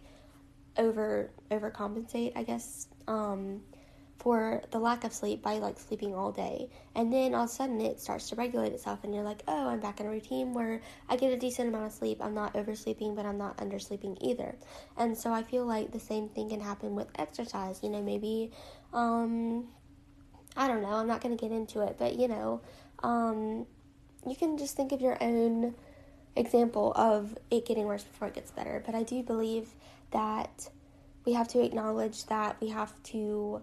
over 0.76 1.30
overcompensate, 1.50 2.32
I 2.36 2.42
guess, 2.42 2.88
um, 3.08 3.62
for 4.18 4.60
the 4.70 4.78
lack 4.78 5.02
of 5.04 5.14
sleep 5.14 5.40
by 5.40 5.54
like 5.54 5.78
sleeping 5.78 6.14
all 6.14 6.30
day. 6.30 6.68
And 6.94 7.10
then 7.10 7.34
all 7.34 7.44
of 7.44 7.50
a 7.50 7.52
sudden 7.52 7.80
it 7.80 8.00
starts 8.00 8.28
to 8.28 8.36
regulate 8.36 8.74
itself 8.74 8.98
and 9.02 9.14
you're 9.14 9.24
like, 9.24 9.42
oh, 9.48 9.68
I'm 9.68 9.80
back 9.80 9.98
in 9.98 10.06
a 10.06 10.10
routine 10.10 10.52
where 10.52 10.82
I 11.08 11.16
get 11.16 11.32
a 11.32 11.38
decent 11.38 11.68
amount 11.68 11.86
of 11.86 11.92
sleep. 11.92 12.18
I'm 12.20 12.34
not 12.34 12.54
oversleeping, 12.54 13.14
but 13.14 13.24
I'm 13.24 13.38
not 13.38 13.56
undersleeping 13.56 14.18
either. 14.20 14.54
And 14.98 15.16
so 15.16 15.32
I 15.32 15.42
feel 15.42 15.64
like 15.64 15.90
the 15.90 16.00
same 16.00 16.28
thing 16.28 16.50
can 16.50 16.60
happen 16.60 16.94
with 16.94 17.08
exercise. 17.18 17.80
You 17.82 17.88
know, 17.88 18.02
maybe 18.02 18.50
um, 18.92 19.68
I 20.54 20.68
don't 20.68 20.82
know, 20.82 20.92
I'm 20.92 21.06
not 21.06 21.22
going 21.22 21.34
to 21.34 21.40
get 21.40 21.50
into 21.50 21.80
it, 21.80 21.96
but 21.98 22.18
you 22.18 22.28
know, 22.28 22.60
um, 23.02 23.64
you 24.26 24.36
can 24.36 24.58
just 24.58 24.76
think 24.76 24.92
of 24.92 25.00
your 25.00 25.16
own 25.22 25.74
example 26.36 26.92
of 26.94 27.36
it 27.50 27.66
getting 27.66 27.86
worse 27.86 28.04
before 28.04 28.28
it 28.28 28.34
gets 28.34 28.50
better. 28.50 28.82
But 28.84 28.94
I 28.94 29.02
do 29.02 29.22
believe 29.22 29.68
that 30.10 30.68
we 31.24 31.32
have 31.34 31.48
to 31.48 31.62
acknowledge 31.62 32.26
that 32.26 32.56
we 32.60 32.68
have 32.68 32.92
to 33.04 33.62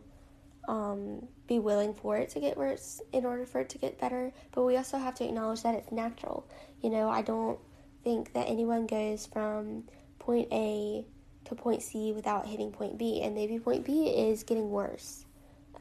um, 0.67 1.27
be 1.47 1.59
willing 1.59 1.93
for 1.93 2.17
it 2.17 2.29
to 2.29 2.39
get 2.39 2.57
worse 2.57 3.01
in 3.13 3.25
order 3.25 3.45
for 3.45 3.61
it 3.61 3.69
to 3.69 3.77
get 3.77 3.99
better. 3.99 4.33
But 4.51 4.63
we 4.63 4.77
also 4.77 4.97
have 4.97 5.15
to 5.15 5.25
acknowledge 5.25 5.63
that 5.63 5.75
it's 5.75 5.91
natural. 5.91 6.47
You 6.81 6.89
know, 6.89 7.09
I 7.09 7.21
don't 7.21 7.59
think 8.03 8.33
that 8.33 8.47
anyone 8.47 8.85
goes 8.87 9.25
from 9.25 9.83
point 10.19 10.49
A 10.51 11.05
to 11.45 11.55
point 11.55 11.81
C 11.81 12.11
without 12.11 12.45
hitting 12.45 12.71
point 12.71 12.97
B, 12.97 13.21
and 13.21 13.33
maybe 13.33 13.59
point 13.59 13.85
B 13.85 14.07
is 14.07 14.43
getting 14.43 14.69
worse. 14.69 15.25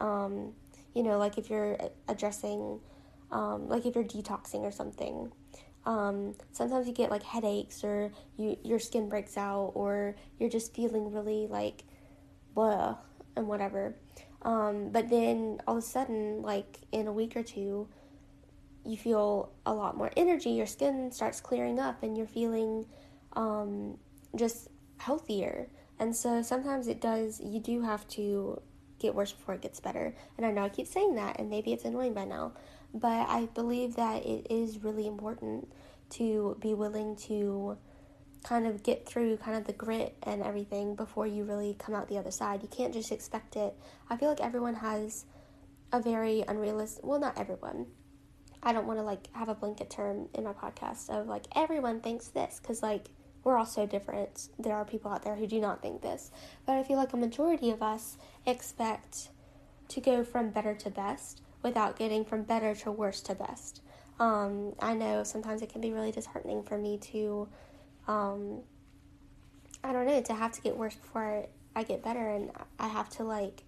Um, 0.01 0.53
you 0.95 1.03
know, 1.03 1.19
like 1.19 1.37
if 1.37 1.51
you're 1.51 1.77
addressing, 2.09 2.81
um, 3.31 3.69
like 3.69 3.87
if 3.87 3.95
you're 3.95 4.05
detoxing 4.05 4.61
or 4.61 4.71
something. 4.71 5.33
Um, 5.85 6.35
sometimes 6.51 6.89
you 6.89 6.93
get 6.93 7.11
like 7.13 7.23
headaches 7.23 7.85
or 7.85 8.11
you 8.37 8.57
your 8.65 8.81
skin 8.81 9.09
breaks 9.09 9.37
out 9.37 9.71
or 9.75 10.17
you're 10.41 10.51
just 10.51 10.75
feeling 10.75 11.13
really 11.13 11.47
like 11.47 11.85
blah 12.55 12.97
and 13.37 13.47
whatever. 13.47 13.95
Um, 14.43 14.91
but 14.91 15.09
then 15.09 15.61
all 15.67 15.77
of 15.77 15.83
a 15.85 15.87
sudden, 15.87 16.43
like 16.43 16.81
in 16.93 17.07
a 17.07 17.13
week 17.13 17.37
or 17.37 17.43
two, 17.43 17.89
you 18.85 18.97
feel 18.97 19.53
a 19.65 19.75
lot 19.75 19.97
more 19.97 20.11
energy. 20.17 20.51
Your 20.51 20.67
skin 20.67 21.11
starts 21.11 21.41
clearing 21.41 21.79
up 21.79 22.03
and 22.03 22.17
you're 22.17 22.27
feeling 22.27 22.87
um, 23.35 23.99
just 24.35 24.69
healthier. 24.99 25.69
And 25.99 26.15
so 26.15 26.43
sometimes 26.43 26.89
it 26.89 27.01
does, 27.01 27.41
you 27.41 27.61
do 27.61 27.83
have 27.83 28.07
to 28.09 28.61
get 28.99 29.15
worse 29.15 29.33
before 29.33 29.55
it 29.55 29.63
gets 29.63 29.81
better. 29.81 30.15
And 30.37 30.47
I 30.47 30.51
know 30.51 30.63
I 30.63 30.69
keep 30.69 30.87
saying 30.87 31.15
that, 31.17 31.39
and 31.39 31.51
maybe 31.51 31.73
it's 31.73 31.85
annoying 31.85 32.15
by 32.15 32.25
now, 32.25 32.53
but 32.95 33.29
I 33.29 33.49
believe 33.55 33.97
that 33.97 34.25
it 34.25 34.47
is 34.51 34.83
really 34.83 35.07
important 35.07 35.73
to 36.11 36.57
be 36.61 36.75
willing 36.75 37.17
to 37.17 37.77
kind 38.45 38.67
of 38.67 38.83
get 38.83 39.07
through 39.07 39.37
kind 39.39 39.57
of 39.57 39.67
the 39.67 39.73
grit 39.73 40.17
and 40.23 40.43
everything 40.43 40.95
before 40.95 41.27
you 41.27 41.45
really 41.45 41.75
come 41.79 41.95
out 41.95 42.09
the 42.09 42.19
other 42.19 42.31
side. 42.31 42.63
You 42.63 42.69
can't 42.69 42.95
just 42.95 43.11
expect 43.11 43.57
it. 43.57 43.75
I 44.09 44.17
feel 44.17 44.29
like 44.29 44.41
everyone 44.41 44.77
has 44.77 45.25
a 45.93 46.01
very 46.01 46.45
unrealistic, 46.47 47.05
well, 47.05 47.19
not 47.19 47.39
everyone. 47.39 47.87
I 48.63 48.73
don't 48.73 48.87
want 48.87 48.99
to 48.99 49.05
like 49.05 49.29
have 49.33 49.49
a 49.49 49.55
blanket 49.55 49.91
term 49.91 50.29
in 50.35 50.45
my 50.45 50.53
podcast 50.53 51.11
of 51.11 51.27
like 51.27 51.47
everyone 51.55 52.01
thinks 52.01 52.29
this 52.29 52.61
because 52.61 52.83
like 52.83 53.09
we're 53.47 53.57
all 53.57 53.67
so 53.67 53.87
different. 53.87 54.49
There 54.59 54.75
are 54.75 54.85
people 54.85 55.11
out 55.11 55.23
there 55.23 55.37
who 55.37 55.47
do 55.47 55.61
not 55.61 55.81
think 55.81 56.03
this. 56.03 56.33
But 56.67 56.75
I 56.75 56.83
feel 56.83 56.97
like 56.97 57.13
a 57.13 57.17
majority 57.17 57.71
of 57.71 57.81
us 57.81 58.19
expect 58.45 59.29
to 59.89 60.01
go 60.01 60.25
from 60.25 60.51
better 60.51 60.75
to 60.75 60.91
best 60.91 61.43
without 61.63 61.99
getting 61.99 62.25
from 62.25 62.43
better 62.43 62.75
to 62.75 62.93
worse 62.93 63.21
to 63.23 63.35
best. 63.35 63.83
Um, 64.19 64.75
I 64.81 64.95
know 64.95 65.25
sometimes 65.25 65.63
it 65.63 65.69
can 65.69 65.81
be 65.81 65.93
really 65.93 66.13
disheartening 66.13 66.63
for 66.63 66.79
me 66.79 66.99
to, 66.99 67.49
um, 68.09 68.63
I 69.85 69.93
don't 69.93 70.07
know, 70.07 70.23
to 70.23 70.35
have 70.35 70.53
to 70.53 70.61
get 70.63 70.77
worse 70.77 70.95
before 70.95 71.47
I 71.75 71.83
get 71.83 72.03
better 72.03 72.31
and 72.31 72.51
I 72.79 72.89
have 72.89 73.11
to 73.11 73.25
like 73.25 73.63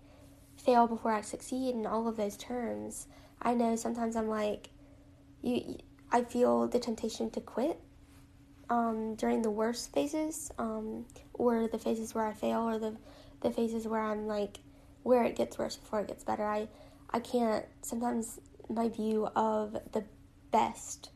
fail 0.56 0.86
before 0.86 1.12
I 1.12 1.20
succeed 1.20 1.74
in 1.74 1.86
all 1.86 2.08
of 2.08 2.16
those 2.16 2.36
terms. 2.36 3.06
I 3.40 3.54
know 3.54 3.76
sometimes 3.76 4.16
I'm 4.16 4.28
like, 4.28 4.70
you, 5.42 5.76
I 6.10 6.22
feel 6.22 6.66
the 6.66 6.78
temptation 6.78 7.30
to 7.30 7.40
quit 7.40 7.78
um, 8.70 9.14
during 9.14 9.42
the 9.42 9.50
worst 9.50 9.92
phases, 9.92 10.50
um, 10.58 11.06
or 11.34 11.68
the 11.68 11.78
phases 11.78 12.14
where 12.14 12.26
I 12.26 12.32
fail, 12.32 12.68
or 12.68 12.78
the 12.78 12.96
the 13.40 13.50
phases 13.50 13.86
where 13.86 14.00
I'm 14.00 14.26
like 14.26 14.58
where 15.04 15.22
it 15.24 15.36
gets 15.36 15.58
worse 15.58 15.76
before 15.76 16.00
it 16.00 16.08
gets 16.08 16.24
better. 16.24 16.44
I 16.44 16.68
I 17.10 17.20
can't. 17.20 17.64
Sometimes 17.82 18.40
my 18.68 18.88
view 18.88 19.28
of 19.34 19.72
the 19.92 20.04
best 20.50 21.10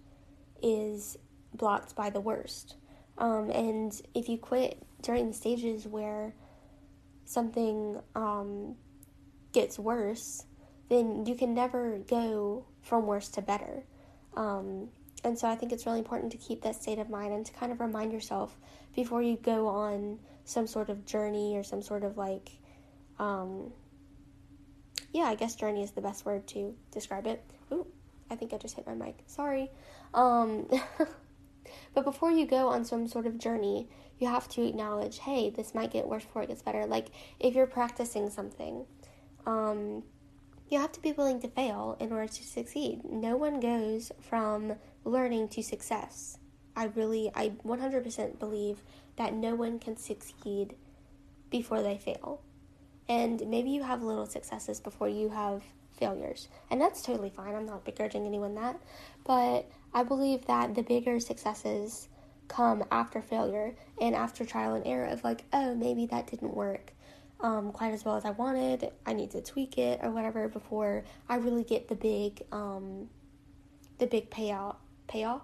is 0.62 1.18
blocked 1.54 1.94
by 1.94 2.10
the 2.10 2.20
worst. 2.20 2.76
Um, 3.18 3.50
and 3.50 3.92
if 4.14 4.28
you 4.28 4.38
quit 4.38 4.82
during 5.02 5.28
the 5.28 5.34
stages 5.34 5.86
where 5.86 6.34
something 7.24 8.00
um, 8.14 8.76
gets 9.52 9.78
worse, 9.78 10.46
then 10.88 11.26
you 11.26 11.34
can 11.34 11.54
never 11.54 11.98
go 11.98 12.66
from 12.80 13.06
worse 13.06 13.28
to 13.28 13.42
better. 13.42 13.84
Um, 14.36 14.88
and 15.24 15.38
so 15.38 15.48
I 15.48 15.54
think 15.54 15.72
it's 15.72 15.86
really 15.86 15.98
important 15.98 16.32
to 16.32 16.38
keep 16.38 16.62
that 16.62 16.74
state 16.74 16.98
of 16.98 17.08
mind 17.10 17.32
and 17.32 17.46
to 17.46 17.52
kind 17.52 17.70
of 17.70 17.80
remind 17.80 18.12
yourself 18.12 18.56
before 18.94 19.22
you 19.22 19.36
go 19.36 19.68
on 19.68 20.18
some 20.44 20.66
sort 20.66 20.88
of 20.90 21.06
journey 21.06 21.56
or 21.56 21.62
some 21.62 21.82
sort 21.82 22.02
of 22.02 22.16
like, 22.16 22.50
um, 23.18 23.72
yeah, 25.12 25.24
I 25.24 25.34
guess 25.34 25.54
journey 25.54 25.82
is 25.82 25.92
the 25.92 26.00
best 26.00 26.24
word 26.24 26.46
to 26.48 26.74
describe 26.90 27.26
it. 27.26 27.44
Ooh, 27.70 27.86
I 28.30 28.36
think 28.36 28.52
I 28.52 28.56
just 28.56 28.76
hit 28.76 28.86
my 28.86 28.94
mic. 28.94 29.18
Sorry. 29.26 29.70
Um, 30.14 30.66
but 31.94 32.04
before 32.04 32.30
you 32.30 32.46
go 32.46 32.68
on 32.68 32.84
some 32.84 33.06
sort 33.06 33.26
of 33.26 33.38
journey, 33.38 33.88
you 34.18 34.28
have 34.28 34.48
to 34.50 34.66
acknowledge, 34.66 35.18
hey, 35.18 35.50
this 35.50 35.74
might 35.74 35.90
get 35.90 36.06
worse 36.06 36.24
before 36.24 36.42
it 36.42 36.48
gets 36.48 36.62
better. 36.62 36.86
Like 36.86 37.08
if 37.38 37.54
you're 37.54 37.66
practicing 37.66 38.30
something, 38.30 38.86
um, 39.46 40.02
you 40.68 40.78
have 40.78 40.92
to 40.92 41.02
be 41.02 41.12
willing 41.12 41.40
to 41.40 41.48
fail 41.48 41.96
in 42.00 42.12
order 42.12 42.28
to 42.28 42.44
succeed. 42.44 43.02
No 43.04 43.36
one 43.36 43.60
goes 43.60 44.12
from 44.20 44.74
learning 45.04 45.48
to 45.48 45.62
success. 45.62 46.38
I 46.74 46.84
really, 46.84 47.30
I 47.34 47.50
100% 47.66 48.38
believe 48.38 48.82
that 49.16 49.34
no 49.34 49.54
one 49.54 49.78
can 49.78 49.98
succeed 49.98 50.74
before 51.50 51.82
they 51.82 51.98
fail. 51.98 52.40
And 53.12 53.46
maybe 53.46 53.68
you 53.68 53.82
have 53.82 54.02
little 54.02 54.24
successes 54.24 54.80
before 54.80 55.08
you 55.08 55.28
have 55.28 55.62
failures. 55.98 56.48
And 56.70 56.80
that's 56.80 57.02
totally 57.02 57.28
fine. 57.28 57.54
I'm 57.54 57.66
not 57.66 57.84
begrudging 57.84 58.24
anyone 58.24 58.54
that. 58.54 58.80
But 59.24 59.70
I 59.92 60.02
believe 60.02 60.46
that 60.46 60.74
the 60.74 60.82
bigger 60.82 61.20
successes 61.20 62.08
come 62.48 62.82
after 62.90 63.20
failure 63.20 63.74
and 64.00 64.14
after 64.14 64.46
trial 64.46 64.74
and 64.74 64.86
error 64.86 65.06
of 65.06 65.22
like, 65.24 65.44
oh, 65.52 65.74
maybe 65.74 66.06
that 66.06 66.26
didn't 66.26 66.54
work 66.54 66.92
um, 67.40 67.70
quite 67.70 67.92
as 67.92 68.02
well 68.02 68.16
as 68.16 68.24
I 68.24 68.30
wanted. 68.30 68.90
I 69.04 69.12
need 69.12 69.30
to 69.32 69.42
tweak 69.42 69.76
it 69.76 70.00
or 70.02 70.10
whatever 70.10 70.48
before 70.48 71.04
I 71.28 71.36
really 71.36 71.64
get 71.64 71.88
the 71.88 71.94
big, 71.94 72.42
um, 72.50 73.10
the 73.98 74.06
big 74.06 74.30
payout, 74.30 74.76
payoff, 75.06 75.42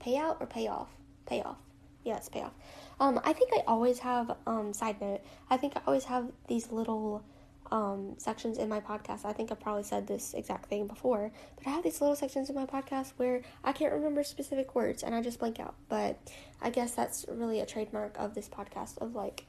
payout 0.00 0.40
or 0.40 0.46
payoff, 0.46 0.88
payoff. 1.26 1.56
Yeah, 2.04 2.18
it's 2.18 2.28
payoff. 2.28 2.52
Um, 3.00 3.18
I 3.24 3.32
think 3.32 3.50
I 3.54 3.62
always 3.66 3.98
have. 4.00 4.36
Um, 4.46 4.72
side 4.72 5.00
note, 5.00 5.22
I 5.48 5.56
think 5.56 5.72
I 5.76 5.80
always 5.86 6.04
have 6.04 6.30
these 6.46 6.70
little 6.70 7.24
um, 7.72 8.14
sections 8.18 8.58
in 8.58 8.68
my 8.68 8.80
podcast. 8.80 9.24
I 9.24 9.32
think 9.32 9.50
I 9.50 9.54
probably 9.54 9.84
said 9.84 10.06
this 10.06 10.34
exact 10.34 10.66
thing 10.66 10.86
before, 10.86 11.32
but 11.56 11.66
I 11.66 11.70
have 11.70 11.82
these 11.82 12.00
little 12.00 12.16
sections 12.16 12.50
in 12.50 12.54
my 12.54 12.66
podcast 12.66 13.12
where 13.16 13.42
I 13.64 13.72
can't 13.72 13.92
remember 13.92 14.22
specific 14.22 14.74
words 14.74 15.02
and 15.02 15.14
I 15.14 15.22
just 15.22 15.38
blank 15.38 15.60
out. 15.60 15.74
But 15.88 16.18
I 16.60 16.70
guess 16.70 16.92
that's 16.94 17.24
really 17.28 17.60
a 17.60 17.66
trademark 17.66 18.16
of 18.18 18.34
this 18.34 18.48
podcast 18.48 18.98
of 18.98 19.14
like 19.14 19.46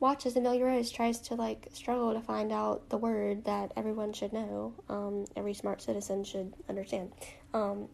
watch 0.00 0.26
as 0.26 0.36
Amelia 0.36 0.64
Rose 0.64 0.90
tries 0.90 1.20
to 1.22 1.34
like 1.34 1.68
struggle 1.72 2.12
to 2.14 2.20
find 2.20 2.52
out 2.52 2.88
the 2.88 2.98
word 2.98 3.44
that 3.44 3.72
everyone 3.76 4.12
should 4.12 4.32
know. 4.32 4.74
Um, 4.88 5.24
every 5.36 5.54
smart 5.54 5.82
citizen 5.82 6.24
should 6.24 6.54
understand. 6.68 7.12
Um, 7.52 7.88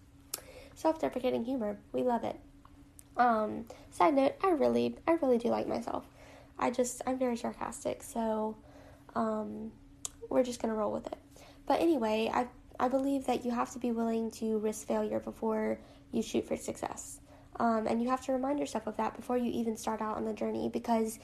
self-deprecating 0.74 1.44
humor, 1.44 1.78
we 1.92 2.02
love 2.02 2.24
it. 2.24 2.38
Um, 3.16 3.64
side 3.90 4.14
note, 4.14 4.34
I 4.42 4.50
really, 4.50 4.96
I 5.06 5.12
really 5.12 5.38
do 5.38 5.48
like 5.48 5.66
myself. 5.66 6.04
I 6.58 6.70
just 6.70 7.02
I'm 7.06 7.18
very 7.18 7.36
sarcastic, 7.36 8.02
so 8.02 8.56
um, 9.14 9.72
we're 10.28 10.42
just 10.42 10.60
gonna 10.60 10.74
roll 10.74 10.92
with 10.92 11.06
it. 11.06 11.18
But 11.66 11.80
anyway, 11.80 12.30
I 12.32 12.46
I 12.78 12.88
believe 12.88 13.26
that 13.26 13.44
you 13.44 13.50
have 13.52 13.70
to 13.72 13.78
be 13.78 13.92
willing 13.92 14.30
to 14.32 14.58
risk 14.58 14.86
failure 14.86 15.20
before 15.20 15.78
you 16.12 16.22
shoot 16.22 16.46
for 16.46 16.56
success, 16.56 17.20
um, 17.58 17.86
and 17.86 18.02
you 18.02 18.08
have 18.08 18.22
to 18.26 18.32
remind 18.32 18.58
yourself 18.58 18.86
of 18.86 18.96
that 18.96 19.16
before 19.16 19.36
you 19.36 19.50
even 19.50 19.76
start 19.76 20.00
out 20.00 20.16
on 20.16 20.24
the 20.24 20.32
journey 20.32 20.68
because 20.72 21.18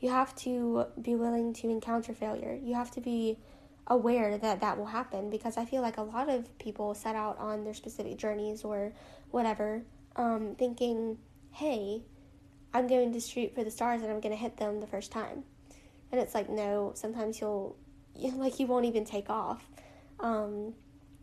you 0.00 0.10
have 0.10 0.34
to 0.36 0.86
be 1.00 1.14
willing 1.14 1.54
to 1.54 1.70
encounter 1.70 2.12
failure. 2.12 2.58
You 2.62 2.74
have 2.74 2.90
to 2.92 3.00
be 3.00 3.38
aware 3.86 4.38
that 4.38 4.60
that 4.60 4.78
will 4.78 4.86
happen 4.86 5.30
because 5.30 5.56
I 5.56 5.64
feel 5.64 5.82
like 5.82 5.98
a 5.98 6.02
lot 6.02 6.28
of 6.28 6.58
people 6.58 6.94
set 6.94 7.16
out 7.16 7.38
on 7.38 7.64
their 7.64 7.74
specific 7.74 8.16
journeys 8.16 8.64
or 8.64 8.92
whatever, 9.30 9.82
um, 10.16 10.56
thinking, 10.58 11.18
hey, 11.54 12.02
I'm 12.72 12.88
going 12.88 13.12
to 13.12 13.20
shoot 13.20 13.54
for 13.54 13.62
the 13.62 13.70
stars 13.70 14.02
and 14.02 14.10
I'm 14.10 14.18
going 14.18 14.34
to 14.34 14.40
hit 14.40 14.56
them 14.56 14.80
the 14.80 14.88
first 14.88 15.12
time. 15.12 15.44
And 16.10 16.20
it's 16.20 16.34
like, 16.34 16.50
no, 16.50 16.92
sometimes 16.94 17.40
you'll, 17.40 17.76
you, 18.16 18.30
like, 18.36 18.58
you 18.58 18.66
won't 18.66 18.86
even 18.86 19.04
take 19.04 19.30
off. 19.30 19.64
Um, 20.18 20.74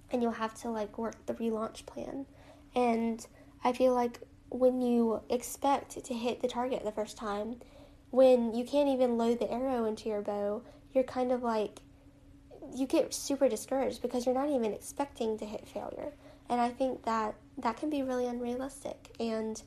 and 0.09 0.21
you'll 0.21 0.31
have 0.31 0.53
to, 0.61 0.69
like, 0.69 0.97
work 0.97 1.25
the 1.25 1.33
relaunch 1.33 1.85
plan. 1.85 2.25
And 2.75 3.25
I 3.63 3.73
feel 3.73 3.93
like 3.93 4.21
when 4.49 4.81
you 4.81 5.21
expect 5.29 6.03
to 6.03 6.13
hit 6.13 6.41
the 6.41 6.47
target 6.47 6.83
the 6.83 6.91
first 6.91 7.17
time, 7.17 7.57
when 8.09 8.53
you 8.53 8.63
can't 8.63 8.89
even 8.89 9.17
load 9.17 9.39
the 9.39 9.51
arrow 9.51 9.85
into 9.85 10.07
your 10.07 10.21
bow, 10.21 10.63
you're 10.93 11.03
kind 11.03 11.31
of 11.31 11.43
like, 11.43 11.79
you 12.73 12.87
get 12.87 13.13
super 13.13 13.49
discouraged 13.49 14.01
because 14.01 14.25
you're 14.25 14.35
not 14.35 14.49
even 14.49 14.73
expecting 14.73 15.37
to 15.37 15.45
hit 15.45 15.67
failure. 15.67 16.13
And 16.49 16.61
I 16.61 16.69
think 16.69 17.03
that 17.03 17.35
that 17.57 17.77
can 17.77 17.89
be 17.89 18.01
really 18.01 18.27
unrealistic. 18.27 19.13
And 19.19 19.61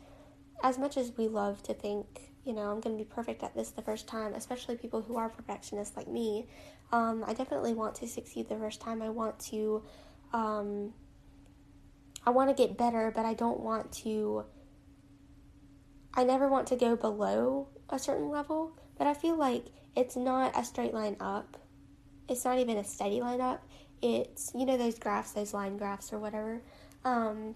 as 0.65 0.79
much 0.79 0.97
as 0.97 1.13
we 1.19 1.29
love 1.29 1.63
to 1.63 1.75
think, 1.75 2.33
you 2.43 2.55
know, 2.55 2.71
I'm 2.73 2.81
going 2.81 2.97
to 2.97 3.05
be 3.05 3.09
perfect 3.09 3.43
at 3.43 3.55
this 3.55 3.71
the 3.71 3.83
first 3.83 4.09
time, 4.09 4.33
especially 4.33 4.77
people 4.77 5.03
who 5.03 5.17
are 5.19 5.29
perfectionists 5.29 5.95
like 5.95 6.09
me, 6.09 6.47
um, 6.91 7.23
I 7.27 7.35
definitely 7.35 7.75
want 7.75 7.95
to 7.97 8.09
succeed 8.09 8.49
the 8.49 8.57
first 8.57 8.81
time. 8.81 9.03
I 9.03 9.11
want 9.11 9.39
to, 9.51 9.83
um, 10.33 10.95
I 12.27 12.31
want 12.31 12.49
to 12.49 12.55
get 12.57 12.79
better, 12.79 13.13
but 13.15 13.27
I 13.27 13.35
don't 13.35 13.61
want 13.61 13.93
to, 14.05 14.47
I 16.15 16.25
never 16.25 16.49
want 16.49 16.67
to 16.69 16.77
go 16.77 16.97
below 16.97 17.69
a 17.91 17.99
certain 17.99 18.31
level, 18.31 18.73
but 18.97 19.07
I 19.07 19.13
feel 19.13 19.37
like 19.37 19.67
it's 19.95 20.17
not 20.17 20.59
a 20.59 20.65
straight 20.65 20.95
line 20.95 21.17
up. 21.21 21.59
It's 22.27 22.47
not 22.47 22.59
even 22.59 22.79
a 22.79 22.85
steady 22.85 23.21
line 23.21 23.43
up. 23.43 23.63
It's, 24.01 24.51
you 24.55 24.65
know, 24.65 24.79
those 24.79 24.99
graphs, 24.99 25.33
those 25.33 25.53
line 25.53 25.77
graphs 25.77 26.11
or 26.11 26.19
whatever. 26.19 26.63
Um, 27.05 27.55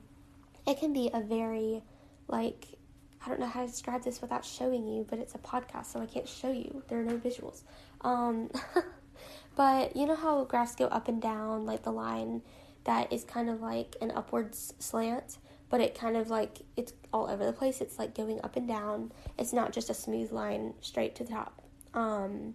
it 0.66 0.78
can 0.78 0.92
be 0.92 1.10
a 1.14 1.22
very, 1.22 1.82
like, 2.26 2.77
I 3.24 3.28
don't 3.28 3.40
know 3.40 3.46
how 3.46 3.62
to 3.62 3.66
describe 3.66 4.04
this 4.04 4.20
without 4.20 4.44
showing 4.44 4.86
you, 4.86 5.06
but 5.08 5.18
it's 5.18 5.34
a 5.34 5.38
podcast, 5.38 5.86
so 5.86 6.00
I 6.00 6.06
can't 6.06 6.28
show 6.28 6.50
you. 6.50 6.82
There 6.88 7.00
are 7.00 7.04
no 7.04 7.18
visuals. 7.18 7.62
Um, 8.02 8.50
but 9.56 9.96
you 9.96 10.06
know 10.06 10.16
how 10.16 10.44
graphs 10.44 10.76
go 10.76 10.86
up 10.86 11.08
and 11.08 11.20
down, 11.20 11.66
like 11.66 11.82
the 11.82 11.90
line 11.92 12.42
that 12.84 13.12
is 13.12 13.24
kind 13.24 13.50
of 13.50 13.60
like 13.60 13.96
an 14.00 14.12
upwards 14.12 14.72
slant, 14.78 15.38
but 15.68 15.80
it 15.80 15.94
kind 15.94 16.16
of 16.16 16.30
like 16.30 16.62
it's 16.76 16.92
all 17.12 17.28
over 17.28 17.44
the 17.44 17.52
place. 17.52 17.80
It's 17.80 17.98
like 17.98 18.14
going 18.14 18.40
up 18.42 18.56
and 18.56 18.68
down. 18.68 19.12
It's 19.38 19.52
not 19.52 19.72
just 19.72 19.90
a 19.90 19.94
smooth 19.94 20.32
line 20.32 20.74
straight 20.80 21.14
to 21.16 21.24
the 21.24 21.30
top. 21.30 21.60
Um, 21.94 22.54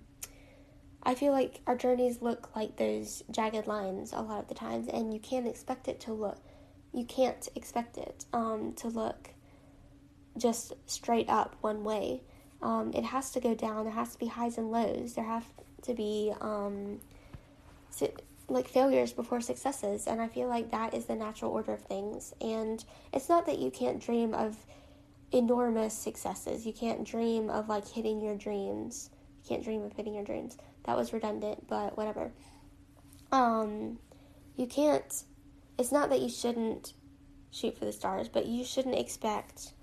I 1.04 1.16
feel 1.16 1.34
like 1.34 1.60
our 1.68 1.76
journeys 1.76 2.22
look 2.22 2.56
like 2.56 2.78
those 2.78 3.24
jagged 3.30 3.68
lines 3.68 4.14
a 4.14 4.22
lot 4.22 4.40
of 4.40 4.48
the 4.48 4.56
times, 4.56 4.88
and 4.88 5.14
you 5.14 5.20
can't 5.20 5.48
expect 5.48 5.88
it 5.88 6.00
to 6.02 6.14
look. 6.14 6.40
You 6.94 7.06
can't 7.06 7.48
expect 7.56 7.98
it 7.98 8.26
um, 8.32 8.74
to 8.78 8.88
look 8.88 9.32
just 10.38 10.74
straight 10.86 11.30
up 11.30 11.56
one 11.62 11.84
way. 11.84 12.22
Um, 12.62 12.92
it 12.94 13.04
has 13.04 13.32
to 13.32 13.40
go 13.40 13.54
down. 13.54 13.84
There 13.84 13.94
has 13.94 14.14
to 14.14 14.20
be 14.20 14.28
highs 14.28 14.58
and 14.58 14.72
lows. 14.72 15.14
There 15.14 15.26
have 15.26 15.46
to 15.84 15.94
be 15.94 16.34
um, 16.40 17.00
like 18.48 18.68
failures 18.68 19.12
before 19.12 19.42
successes, 19.42 20.08
and 20.08 20.22
I 20.22 20.28
feel 20.28 20.48
like 20.48 20.72
that 20.72 20.94
is 20.94 21.06
the 21.06 21.16
natural 21.16 21.52
order 21.52 21.74
of 21.74 21.82
things. 21.82 22.34
And 22.42 22.84
it's 23.12 23.30
not 23.30 23.46
that 23.46 23.60
you 23.60 23.70
can't 23.70 24.02
dream 24.02 24.34
of 24.34 24.58
enormous 25.32 25.94
successes. 25.94 26.66
You 26.66 26.74
can't 26.74 27.04
dream 27.04 27.50
of 27.50 27.68
like 27.68 27.88
hitting 27.88 28.22
your 28.22 28.36
dreams. 28.36 29.10
You 29.44 29.50
can't 29.50 29.64
dream 29.64 29.84
of 29.84 29.94
hitting 29.94 30.14
your 30.14 30.24
dreams. 30.24 30.58
That 30.86 30.96
was 30.96 31.12
redundant, 31.14 31.68
but 31.68 31.98
whatever. 31.98 32.32
Um, 33.32 34.00
you 34.56 34.68
can't. 34.68 35.24
It's 35.78 35.92
not 35.92 36.10
that 36.10 36.22
you 36.22 36.30
shouldn't 36.30 36.94
shoot 37.52 37.78
for 37.78 37.86
the 37.86 37.92
stars, 37.92 38.30
but 38.30 38.46
you 38.46 38.64
shouldn't 38.64 38.96
expect 38.96 39.74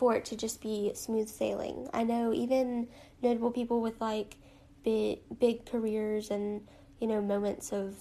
for 0.00 0.14
it 0.16 0.24
to 0.24 0.34
just 0.34 0.62
be 0.62 0.90
smooth 0.94 1.28
sailing. 1.28 1.86
I 1.92 2.04
know 2.04 2.32
even 2.32 2.88
notable 3.20 3.50
people 3.50 3.82
with 3.82 4.00
like 4.00 4.36
big 4.82 5.18
big 5.38 5.66
careers 5.66 6.30
and 6.30 6.66
you 7.00 7.06
know 7.06 7.20
moments 7.20 7.70
of 7.70 7.96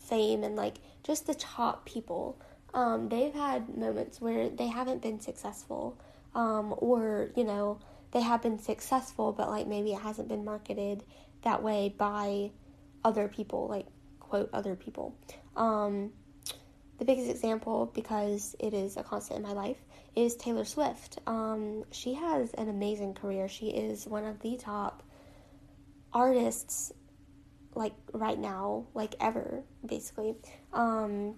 fame 0.00 0.42
and 0.42 0.56
like 0.56 0.78
just 1.04 1.28
the 1.28 1.34
top 1.34 1.86
people. 1.86 2.40
Um, 2.74 3.08
they've 3.08 3.32
had 3.32 3.78
moments 3.78 4.20
where 4.20 4.48
they 4.50 4.66
haven't 4.66 5.02
been 5.02 5.20
successful, 5.20 5.96
um, 6.34 6.74
or 6.78 7.30
you 7.36 7.44
know 7.44 7.78
they 8.10 8.22
have 8.22 8.42
been 8.42 8.58
successful, 8.58 9.30
but 9.30 9.48
like 9.48 9.68
maybe 9.68 9.92
it 9.92 10.00
hasn't 10.00 10.26
been 10.26 10.44
marketed 10.44 11.04
that 11.42 11.62
way 11.62 11.94
by 11.96 12.50
other 13.04 13.28
people, 13.28 13.68
like 13.68 13.86
quote 14.18 14.50
other 14.52 14.74
people. 14.74 15.14
Um, 15.54 16.10
the 16.98 17.04
biggest 17.04 17.30
example, 17.30 17.88
because 17.94 18.56
it 18.58 18.74
is 18.74 18.96
a 18.96 19.04
constant 19.04 19.38
in 19.38 19.46
my 19.46 19.52
life, 19.52 19.78
is 20.24 20.36
Taylor 20.36 20.64
Swift. 20.64 21.18
Um, 21.26 21.84
she 21.90 22.14
has 22.14 22.52
an 22.54 22.68
amazing 22.68 23.14
career. 23.14 23.48
She 23.48 23.68
is 23.68 24.06
one 24.06 24.24
of 24.24 24.40
the 24.40 24.56
top 24.56 25.02
artists, 26.12 26.92
like 27.74 27.94
right 28.12 28.38
now, 28.38 28.86
like 28.94 29.14
ever, 29.20 29.62
basically. 29.84 30.34
Um, 30.72 31.36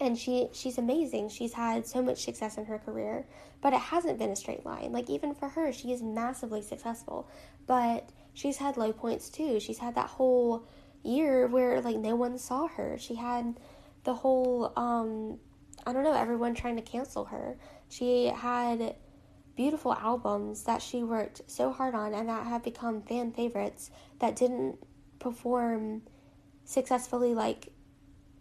and 0.00 0.18
she 0.18 0.48
she's 0.52 0.78
amazing. 0.78 1.30
She's 1.30 1.52
had 1.52 1.86
so 1.86 2.02
much 2.02 2.22
success 2.22 2.58
in 2.58 2.66
her 2.66 2.78
career, 2.78 3.26
but 3.62 3.72
it 3.72 3.80
hasn't 3.80 4.18
been 4.18 4.30
a 4.30 4.36
straight 4.36 4.64
line. 4.66 4.92
Like 4.92 5.08
even 5.08 5.34
for 5.34 5.48
her, 5.48 5.72
she 5.72 5.92
is 5.92 6.02
massively 6.02 6.62
successful, 6.62 7.28
but 7.66 8.10
she's 8.34 8.58
had 8.58 8.76
low 8.76 8.92
points 8.92 9.30
too. 9.30 9.58
She's 9.58 9.78
had 9.78 9.94
that 9.94 10.08
whole 10.08 10.66
year 11.02 11.46
where 11.46 11.80
like 11.80 11.96
no 11.96 12.14
one 12.14 12.38
saw 12.38 12.68
her. 12.68 12.98
She 12.98 13.14
had 13.14 13.58
the 14.04 14.14
whole 14.14 14.72
um 14.76 15.38
I 15.86 15.92
don't 15.92 16.02
know, 16.02 16.12
everyone 16.12 16.54
trying 16.54 16.76
to 16.76 16.82
cancel 16.82 17.26
her. 17.26 17.58
She 17.88 18.26
had 18.26 18.96
beautiful 19.56 19.94
albums 19.94 20.64
that 20.64 20.82
she 20.82 21.02
worked 21.02 21.42
so 21.46 21.72
hard 21.72 21.94
on 21.94 22.12
and 22.12 22.28
that 22.28 22.46
have 22.46 22.62
become 22.62 23.02
fan 23.02 23.32
favorites 23.32 23.90
that 24.18 24.36
didn't 24.36 24.78
perform 25.18 26.02
successfully 26.64 27.34
like 27.34 27.72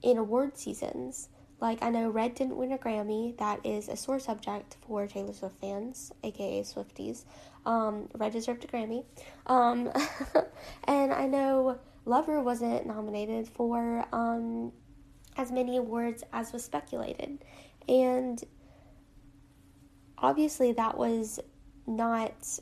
in 0.02 0.18
award 0.18 0.58
seasons. 0.58 1.30
Like 1.62 1.82
I 1.82 1.90
know 1.90 2.10
Red 2.10 2.36
didn't 2.36 2.58
win 2.58 2.74
a 2.74 2.78
Grammy. 2.78 3.38
That 3.38 3.66
is 3.66 3.88
a 3.88 3.96
sore 3.96 4.20
subject 4.20 4.76
for 4.86 5.08
Taylor 5.08 5.34
Swift 5.34 5.60
fans, 5.62 6.12
aka 6.24 6.62
Swifties. 6.62 7.24
Um, 7.66 8.10
Red 8.14 8.34
deserved 8.34 8.66
a 8.66 8.68
Grammy. 8.68 9.06
Um, 9.48 9.92
and 10.84 11.14
I 11.14 11.28
know 11.28 11.80
Lover 12.06 12.42
wasn't 12.42 12.86
nominated 12.86 13.48
for 13.48 14.06
um, 14.12 14.74
as 15.38 15.52
many 15.52 15.78
awards 15.78 16.24
as 16.34 16.52
was 16.52 16.64
speculated. 16.64 17.40
And 17.88 18.44
obviously 20.18 20.72
that 20.74 20.98
was 20.98 21.40
not 21.88 22.60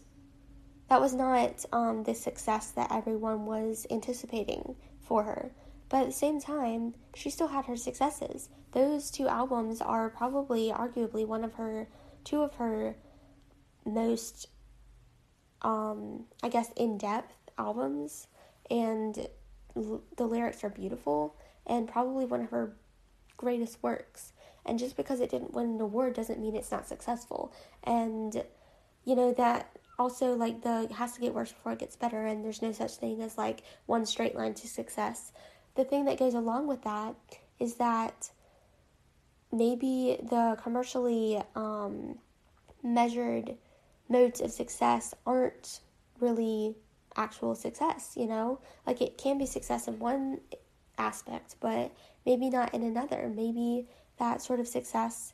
that 0.89 1.01
was 1.01 1.13
not 1.13 1.65
um, 1.71 2.03
the 2.03 2.13
success 2.13 2.71
that 2.71 2.91
everyone 2.91 3.45
was 3.45 3.87
anticipating 3.89 4.75
for 5.01 5.23
her. 5.23 5.51
But 5.89 6.01
at 6.01 6.05
the 6.07 6.13
same 6.13 6.39
time, 6.39 6.95
she 7.15 7.29
still 7.29 7.47
had 7.47 7.65
her 7.65 7.77
successes. 7.77 8.49
those 8.71 9.11
two 9.11 9.27
albums 9.27 9.81
are 9.81 10.09
probably, 10.09 10.71
arguably, 10.71 11.25
one 11.27 11.43
of 11.43 11.53
her, 11.53 11.87
two 12.23 12.41
of 12.41 12.55
her 12.55 12.95
most, 13.85 14.47
um, 15.61 16.25
I 16.41 16.49
guess, 16.49 16.71
in 16.75 16.97
depth 16.97 17.35
albums. 17.57 18.27
And 18.69 19.27
l- 19.75 20.03
the 20.17 20.25
lyrics 20.25 20.63
are 20.63 20.69
beautiful 20.69 21.35
and 21.65 21.87
probably 21.87 22.25
one 22.25 22.41
of 22.41 22.49
her 22.49 22.75
greatest 23.37 23.81
works. 23.83 24.32
And 24.65 24.79
just 24.79 24.95
because 24.95 25.19
it 25.19 25.29
didn't 25.29 25.53
win 25.53 25.71
an 25.71 25.81
award 25.81 26.13
doesn't 26.13 26.39
mean 26.39 26.55
it's 26.55 26.71
not 26.71 26.87
successful. 26.87 27.53
And, 27.83 28.43
you 29.05 29.15
know, 29.15 29.33
that 29.33 29.77
also 29.99 30.33
like 30.33 30.61
the 30.61 30.87
has 30.95 31.13
to 31.13 31.21
get 31.21 31.33
worse 31.33 31.51
before 31.51 31.73
it 31.73 31.79
gets 31.79 31.95
better 31.95 32.25
and 32.25 32.43
there's 32.43 32.63
no 32.63 32.71
such 32.71 32.95
thing 32.95 33.21
as 33.21 33.37
like 33.37 33.61
one 33.85 34.07
straight 34.07 34.35
line 34.35 34.55
to 34.55 34.67
success 34.67 35.31
the 35.75 35.83
thing 35.83 36.05
that 36.05 36.19
goes 36.19 36.33
along 36.33 36.67
with 36.67 36.81
that 36.83 37.15
is 37.59 37.75
that 37.75 38.29
maybe 39.51 40.17
the 40.29 40.57
commercially 40.61 41.41
um, 41.55 42.17
measured 42.83 43.55
modes 44.09 44.41
of 44.41 44.51
success 44.51 45.13
aren't 45.25 45.79
really 46.19 46.75
actual 47.15 47.55
success, 47.55 48.13
you 48.15 48.27
know? 48.27 48.59
Like 48.85 49.01
it 49.01 49.17
can 49.17 49.37
be 49.37 49.45
success 49.45 49.87
in 49.87 49.99
one 49.99 50.39
aspect, 50.97 51.55
but 51.59 51.91
maybe 52.25 52.49
not 52.49 52.73
in 52.73 52.83
another. 52.83 53.31
Maybe 53.33 53.87
that 54.19 54.41
sort 54.41 54.59
of 54.59 54.67
success, 54.67 55.33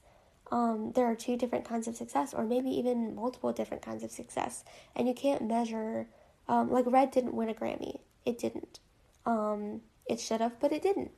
um, 0.52 0.92
there 0.96 1.06
are 1.06 1.16
two 1.16 1.38
different 1.38 1.66
kinds 1.66 1.88
of 1.88 1.96
success, 1.96 2.34
or 2.34 2.44
maybe 2.44 2.70
even 2.70 3.16
multiple 3.16 3.52
different 3.54 3.84
kinds 3.84 4.04
of 4.04 4.12
success. 4.12 4.64
And 4.96 5.08
you 5.08 5.14
can't 5.14 5.48
measure, 5.48 6.08
um, 6.48 6.72
like 6.72 6.86
Red 6.88 7.12
didn't 7.12 7.34
win 7.34 7.50
a 7.50 7.54
Grammy. 7.54 8.00
It 8.26 8.40
didn't. 8.40 8.80
Um, 9.26 9.82
it 10.08 10.20
should 10.20 10.42
have, 10.42 10.60
but 10.60 10.72
it 10.72 10.82
didn't. 10.82 11.12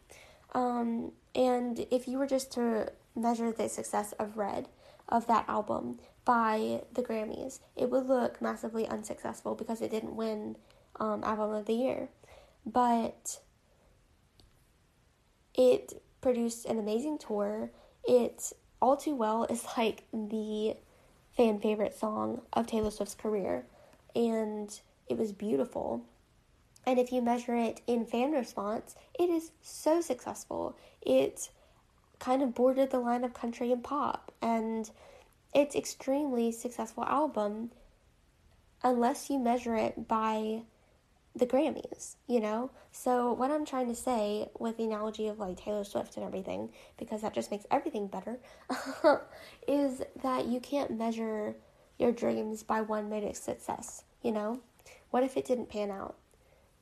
Um, 0.54 1.14
and 1.34 1.86
if 1.92 2.08
you 2.08 2.18
were 2.18 2.28
just 2.28 2.52
to 2.54 2.92
measure 3.16 3.52
the 3.52 3.70
success 3.70 4.12
of 4.14 4.38
Red, 4.38 4.68
of 5.08 5.28
that 5.28 5.46
album, 5.48 6.00
by 6.26 6.84
the 6.94 7.02
Grammys, 7.02 7.60
it 7.76 7.90
would 7.90 8.06
look 8.06 8.42
massively 8.42 8.88
unsuccessful 8.88 9.56
because 9.56 9.82
it 9.82 9.92
didn't 9.92 10.16
win 10.16 10.56
um, 11.00 11.24
Album 11.24 11.52
of 11.52 11.66
the 11.66 11.74
Year. 11.74 12.10
But 12.66 13.40
it 15.56 16.02
produced 16.22 16.66
an 16.66 16.80
amazing 16.80 17.18
tour. 17.18 17.72
It 18.04 18.54
all 18.82 18.98
too 18.98 19.16
well 19.16 19.44
is 19.46 19.66
like 19.78 20.04
the 20.14 20.76
fan 21.36 21.60
favorite 21.60 21.98
song 21.98 22.42
of 22.54 22.68
Taylor 22.68 22.92
Swift's 22.92 23.16
career, 23.16 23.66
and 24.16 24.80
it 25.08 25.18
was 25.18 25.32
beautiful. 25.32 26.04
And 26.86 26.98
if 26.98 27.12
you 27.12 27.22
measure 27.22 27.56
it 27.56 27.82
in 27.86 28.06
fan 28.06 28.32
response, 28.32 28.96
it 29.20 29.30
is 29.30 29.52
so 29.62 30.02
successful. 30.02 30.76
It 31.02 31.50
kind 32.20 32.42
of 32.42 32.56
bordered 32.56 32.90
the 32.90 33.00
line 33.00 33.24
of 33.24 33.34
country 33.34 33.72
and 33.72 33.84
pop, 33.84 34.32
and 34.42 34.90
it's 35.54 35.76
extremely 35.76 36.52
successful 36.52 37.04
album 37.04 37.72
unless 38.84 39.30
you 39.30 39.38
measure 39.38 39.76
it 39.76 40.08
by 40.08 40.62
the 41.36 41.46
Grammys, 41.46 42.16
you 42.28 42.40
know? 42.40 42.72
So, 42.92 43.34
what 43.34 43.52
I'm 43.52 43.66
trying 43.66 43.88
to 43.88 43.96
say 43.96 44.50
with 44.60 44.78
the 44.78 44.84
analogy 44.84 45.28
of 45.28 45.40
like 45.40 45.58
Taylor 45.58 45.84
Swift 45.84 46.18
and 46.18 46.26
everything, 46.26 46.70
because 46.98 47.22
that 47.22 47.34
just 47.34 47.52
makes 47.52 47.66
everything 47.72 48.08
better, 48.08 48.40
is 49.68 50.02
that 50.22 50.48
you 50.48 50.60
can't 50.60 50.98
measure 50.98 51.56
your 51.98 52.12
dreams 52.12 52.64
by 52.64 52.82
one 52.82 53.10
mode 53.10 53.24
of 53.24 53.36
success, 53.36 54.04
you 54.22 54.32
know? 54.32 54.60
What 55.12 55.24
if 55.24 55.38
it 55.38 55.46
didn't 55.46 55.70
pan 55.70 55.92
out? 55.92 56.16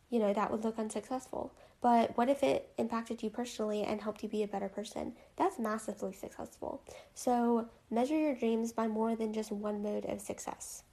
you 0.10 0.20
know, 0.20 0.34
that 0.34 0.52
would 0.52 0.64
look 0.64 0.80
unsuccessful. 0.80 1.54
But 1.82 2.18
what 2.18 2.30
if 2.30 2.44
it 2.44 2.72
impacted 2.78 3.24
you 3.24 3.30
personally 3.30 3.84
and 3.84 4.02
helped 4.02 4.24
you 4.24 4.30
be 4.30 4.44
a 4.44 4.48
better 4.48 4.68
person? 4.68 5.14
That's 5.38 5.60
massively 5.60 6.14
successful. 6.14 6.82
So 7.14 7.70
measure 7.90 8.18
your 8.18 8.36
dreams 8.36 8.74
by 8.74 8.88
more 8.88 9.16
than 9.16 9.34
just 9.34 9.52
one 9.52 9.82
mode 9.82 10.06
of 10.06 10.20
success. 10.20 10.84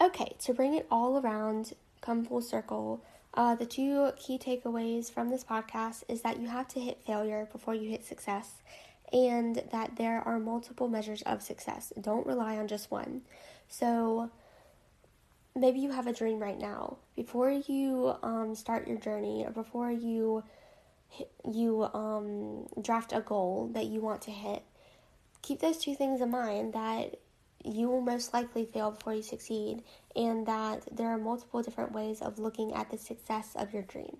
Okay, 0.00 0.34
to 0.38 0.54
bring 0.54 0.74
it 0.74 0.86
all 0.90 1.18
around, 1.18 1.74
come 2.00 2.24
full 2.24 2.42
circle, 2.42 3.02
uh, 3.34 3.54
the 3.54 3.66
two 3.66 4.10
key 4.16 4.38
takeaways 4.38 5.10
from 5.10 5.30
this 5.30 5.44
podcast 5.44 6.02
is 6.08 6.22
that 6.22 6.40
you 6.40 6.48
have 6.48 6.68
to 6.68 6.80
hit 6.80 7.02
failure 7.06 7.48
before 7.52 7.74
you 7.74 7.88
hit 7.88 8.04
success, 8.04 8.62
and 9.12 9.62
that 9.70 9.96
there 9.96 10.20
are 10.20 10.38
multiple 10.38 10.88
measures 10.88 11.22
of 11.22 11.42
success. 11.42 11.92
Don't 12.00 12.26
rely 12.26 12.56
on 12.56 12.68
just 12.68 12.90
one. 12.90 13.22
So, 13.68 14.30
maybe 15.54 15.80
you 15.80 15.90
have 15.90 16.06
a 16.06 16.12
dream 16.12 16.38
right 16.38 16.58
now. 16.58 16.96
Before 17.16 17.50
you 17.50 18.14
um, 18.22 18.54
start 18.54 18.88
your 18.88 18.98
journey 18.98 19.44
or 19.46 19.50
before 19.50 19.90
you 19.90 20.42
you 21.44 21.82
um, 21.92 22.68
draft 22.80 23.12
a 23.12 23.20
goal 23.20 23.68
that 23.74 23.86
you 23.86 24.00
want 24.00 24.22
to 24.22 24.30
hit, 24.30 24.62
keep 25.42 25.60
those 25.60 25.78
two 25.78 25.94
things 25.94 26.20
in 26.20 26.30
mind 26.30 26.72
that 26.72 27.16
you 27.64 27.88
will 27.88 28.00
most 28.00 28.32
likely 28.32 28.64
fail 28.64 28.90
before 28.90 29.14
you 29.14 29.22
succeed, 29.22 29.82
and 30.16 30.46
that 30.46 30.82
there 30.90 31.08
are 31.08 31.18
multiple 31.18 31.62
different 31.62 31.92
ways 31.92 32.20
of 32.20 32.38
looking 32.38 32.72
at 32.74 32.90
the 32.90 32.98
success 32.98 33.52
of 33.54 33.72
your 33.72 33.82
dream. 33.82 34.16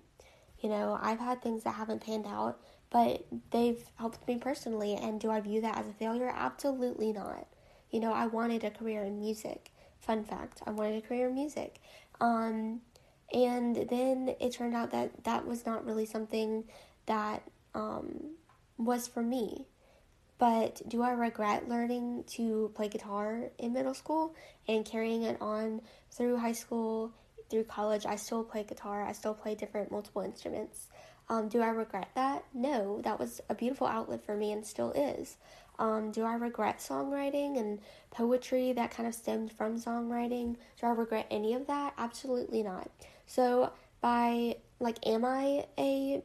You 0.59 0.69
know, 0.69 0.99
I've 1.01 1.19
had 1.19 1.41
things 1.41 1.63
that 1.63 1.75
haven't 1.75 2.05
panned 2.05 2.27
out, 2.27 2.59
but 2.91 3.25
they've 3.51 3.83
helped 3.95 4.27
me 4.27 4.37
personally, 4.37 4.95
and 4.95 5.19
do 5.19 5.31
I 5.31 5.39
view 5.39 5.61
that 5.61 5.77
as 5.77 5.87
a 5.87 5.93
failure? 5.93 6.31
Absolutely 6.33 7.11
not. 7.13 7.47
You 7.89 7.99
know, 7.99 8.13
I 8.13 8.27
wanted 8.27 8.63
a 8.63 8.69
career 8.69 9.03
in 9.03 9.19
music. 9.19 9.71
Fun 9.99 10.23
fact 10.23 10.61
I 10.65 10.71
wanted 10.71 11.03
a 11.03 11.07
career 11.07 11.29
in 11.29 11.35
music. 11.35 11.79
Um, 12.19 12.81
and 13.33 13.75
then 13.89 14.35
it 14.39 14.53
turned 14.53 14.75
out 14.75 14.91
that 14.91 15.23
that 15.23 15.47
was 15.47 15.65
not 15.65 15.85
really 15.85 16.05
something 16.05 16.65
that 17.05 17.43
um, 17.73 18.35
was 18.77 19.07
for 19.07 19.21
me. 19.21 19.67
But 20.41 20.81
do 20.87 21.03
I 21.03 21.11
regret 21.11 21.69
learning 21.69 22.23
to 22.29 22.71
play 22.73 22.87
guitar 22.87 23.51
in 23.59 23.73
middle 23.73 23.93
school 23.93 24.33
and 24.67 24.83
carrying 24.83 25.21
it 25.21 25.39
on 25.39 25.81
through 26.09 26.37
high 26.37 26.53
school, 26.53 27.13
through 27.51 27.65
college? 27.65 28.07
I 28.07 28.15
still 28.15 28.43
play 28.43 28.63
guitar, 28.63 29.05
I 29.05 29.11
still 29.11 29.35
play 29.35 29.53
different 29.53 29.91
multiple 29.91 30.23
instruments. 30.23 30.87
Um, 31.29 31.47
do 31.47 31.61
I 31.61 31.67
regret 31.67 32.07
that? 32.15 32.43
No, 32.55 33.01
that 33.03 33.19
was 33.19 33.39
a 33.49 33.53
beautiful 33.53 33.85
outlet 33.85 34.25
for 34.25 34.35
me 34.35 34.51
and 34.51 34.65
still 34.65 34.91
is. 34.93 35.37
Um, 35.77 36.09
do 36.09 36.23
I 36.23 36.33
regret 36.33 36.79
songwriting 36.79 37.59
and 37.59 37.77
poetry 38.09 38.73
that 38.73 38.89
kind 38.89 39.07
of 39.07 39.13
stemmed 39.13 39.51
from 39.51 39.79
songwriting? 39.79 40.55
Do 40.79 40.87
I 40.87 40.89
regret 40.89 41.27
any 41.29 41.53
of 41.53 41.67
that? 41.67 41.93
Absolutely 41.99 42.63
not. 42.63 42.89
So, 43.27 43.73
by 44.01 44.55
like, 44.79 44.97
am 45.05 45.23
I 45.23 45.67
a 45.77 46.23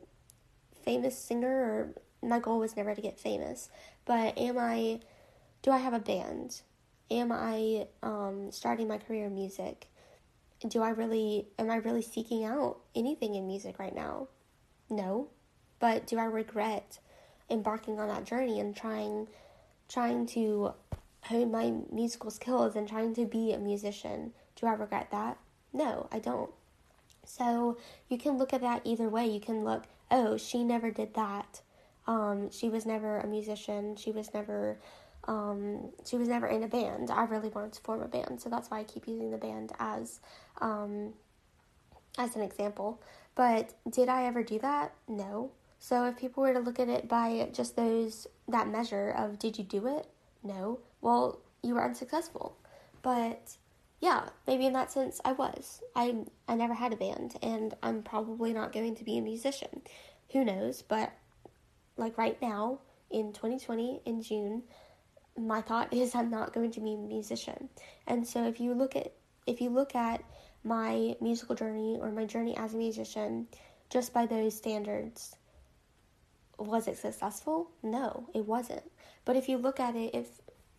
famous 0.86 1.18
singer? 1.18 1.50
Or 1.50 1.94
my 2.28 2.38
goal 2.38 2.58
was 2.58 2.76
never 2.76 2.94
to 2.94 3.00
get 3.00 3.18
famous, 3.18 3.68
but 4.04 4.36
am 4.38 4.58
I? 4.58 5.00
Do 5.62 5.70
I 5.70 5.78
have 5.78 5.94
a 5.94 5.98
band? 5.98 6.60
Am 7.10 7.30
I 7.32 7.86
um, 8.02 8.50
starting 8.50 8.88
my 8.88 8.98
career 8.98 9.26
in 9.26 9.34
music? 9.34 9.88
Do 10.66 10.82
I 10.82 10.90
really? 10.90 11.48
Am 11.58 11.70
I 11.70 11.76
really 11.76 12.02
seeking 12.02 12.44
out 12.44 12.78
anything 12.94 13.34
in 13.34 13.46
music 13.46 13.78
right 13.78 13.94
now? 13.94 14.28
No, 14.90 15.28
but 15.78 16.06
do 16.06 16.18
I 16.18 16.24
regret 16.24 16.98
embarking 17.48 18.00
on 18.00 18.08
that 18.08 18.24
journey 18.24 18.60
and 18.60 18.74
trying 18.74 19.28
trying 19.88 20.26
to 20.26 20.72
hone 21.26 21.50
my 21.50 21.72
musical 21.92 22.30
skills 22.30 22.76
and 22.76 22.88
trying 22.88 23.14
to 23.14 23.26
be 23.26 23.52
a 23.52 23.58
musician. 23.58 24.32
Do 24.56 24.66
I 24.66 24.72
regret 24.72 25.10
that? 25.10 25.38
No, 25.72 26.08
I 26.12 26.18
don't. 26.18 26.50
So 27.24 27.78
you 28.08 28.18
can 28.18 28.38
look 28.38 28.52
at 28.52 28.60
that 28.60 28.82
either 28.84 29.08
way. 29.08 29.26
You 29.26 29.40
can 29.40 29.64
look, 29.64 29.84
oh, 30.10 30.36
she 30.36 30.62
never 30.62 30.90
did 30.90 31.14
that. 31.14 31.60
Um, 32.06 32.50
she 32.50 32.68
was 32.68 32.86
never 32.86 33.18
a 33.18 33.26
musician. 33.26 33.96
She 33.96 34.12
was 34.12 34.32
never, 34.32 34.78
um, 35.26 35.90
she 36.04 36.16
was 36.16 36.28
never 36.28 36.46
in 36.46 36.62
a 36.62 36.68
band. 36.68 37.10
I 37.10 37.24
really 37.24 37.48
wanted 37.48 37.72
to 37.74 37.80
form 37.80 38.02
a 38.02 38.08
band, 38.08 38.40
so 38.40 38.48
that's 38.48 38.70
why 38.70 38.80
I 38.80 38.84
keep 38.84 39.08
using 39.08 39.30
the 39.30 39.38
band 39.38 39.72
as, 39.78 40.20
um, 40.60 41.14
as 42.18 42.36
an 42.36 42.42
example. 42.42 43.00
But 43.34 43.74
did 43.90 44.08
I 44.08 44.24
ever 44.24 44.42
do 44.42 44.58
that? 44.60 44.94
No. 45.08 45.50
So 45.78 46.04
if 46.06 46.16
people 46.16 46.42
were 46.42 46.54
to 46.54 46.60
look 46.60 46.80
at 46.80 46.88
it 46.88 47.08
by 47.08 47.48
just 47.52 47.76
those 47.76 48.26
that 48.48 48.68
measure 48.68 49.10
of 49.10 49.38
did 49.38 49.58
you 49.58 49.64
do 49.64 49.86
it? 49.86 50.06
No. 50.42 50.80
Well, 51.00 51.40
you 51.62 51.74
were 51.74 51.84
unsuccessful. 51.84 52.56
But 53.02 53.56
yeah, 54.00 54.30
maybe 54.46 54.66
in 54.66 54.72
that 54.72 54.90
sense 54.90 55.20
I 55.24 55.32
was. 55.32 55.82
I 55.94 56.16
I 56.48 56.54
never 56.54 56.74
had 56.74 56.92
a 56.92 56.96
band 56.96 57.36
and 57.42 57.74
I'm 57.82 58.02
probably 58.02 58.52
not 58.52 58.72
going 58.72 58.96
to 58.96 59.04
be 59.04 59.18
a 59.18 59.22
musician. 59.22 59.82
Who 60.32 60.44
knows, 60.44 60.82
but 60.82 61.12
like 61.96 62.18
right 62.18 62.40
now 62.40 62.80
in 63.10 63.32
2020 63.32 64.02
in 64.04 64.22
June, 64.22 64.62
my 65.38 65.60
thought 65.60 65.92
is 65.92 66.14
I'm 66.14 66.30
not 66.30 66.52
going 66.52 66.70
to 66.72 66.80
be 66.80 66.94
a 66.94 66.96
musician. 66.96 67.68
And 68.06 68.26
so 68.26 68.46
if 68.46 68.60
you 68.60 68.74
look 68.74 68.96
at 68.96 69.12
if 69.46 69.60
you 69.60 69.70
look 69.70 69.94
at 69.94 70.24
my 70.64 71.14
musical 71.20 71.54
journey 71.54 71.98
or 72.00 72.10
my 72.10 72.24
journey 72.24 72.56
as 72.56 72.74
a 72.74 72.76
musician 72.76 73.46
just 73.90 74.12
by 74.12 74.26
those 74.26 74.56
standards, 74.56 75.36
was 76.58 76.88
it 76.88 76.98
successful? 76.98 77.70
No, 77.82 78.28
it 78.34 78.44
wasn't. 78.44 78.82
But 79.24 79.36
if 79.36 79.48
you 79.48 79.58
look 79.58 79.78
at 79.78 79.94
it, 79.94 80.14
if 80.14 80.28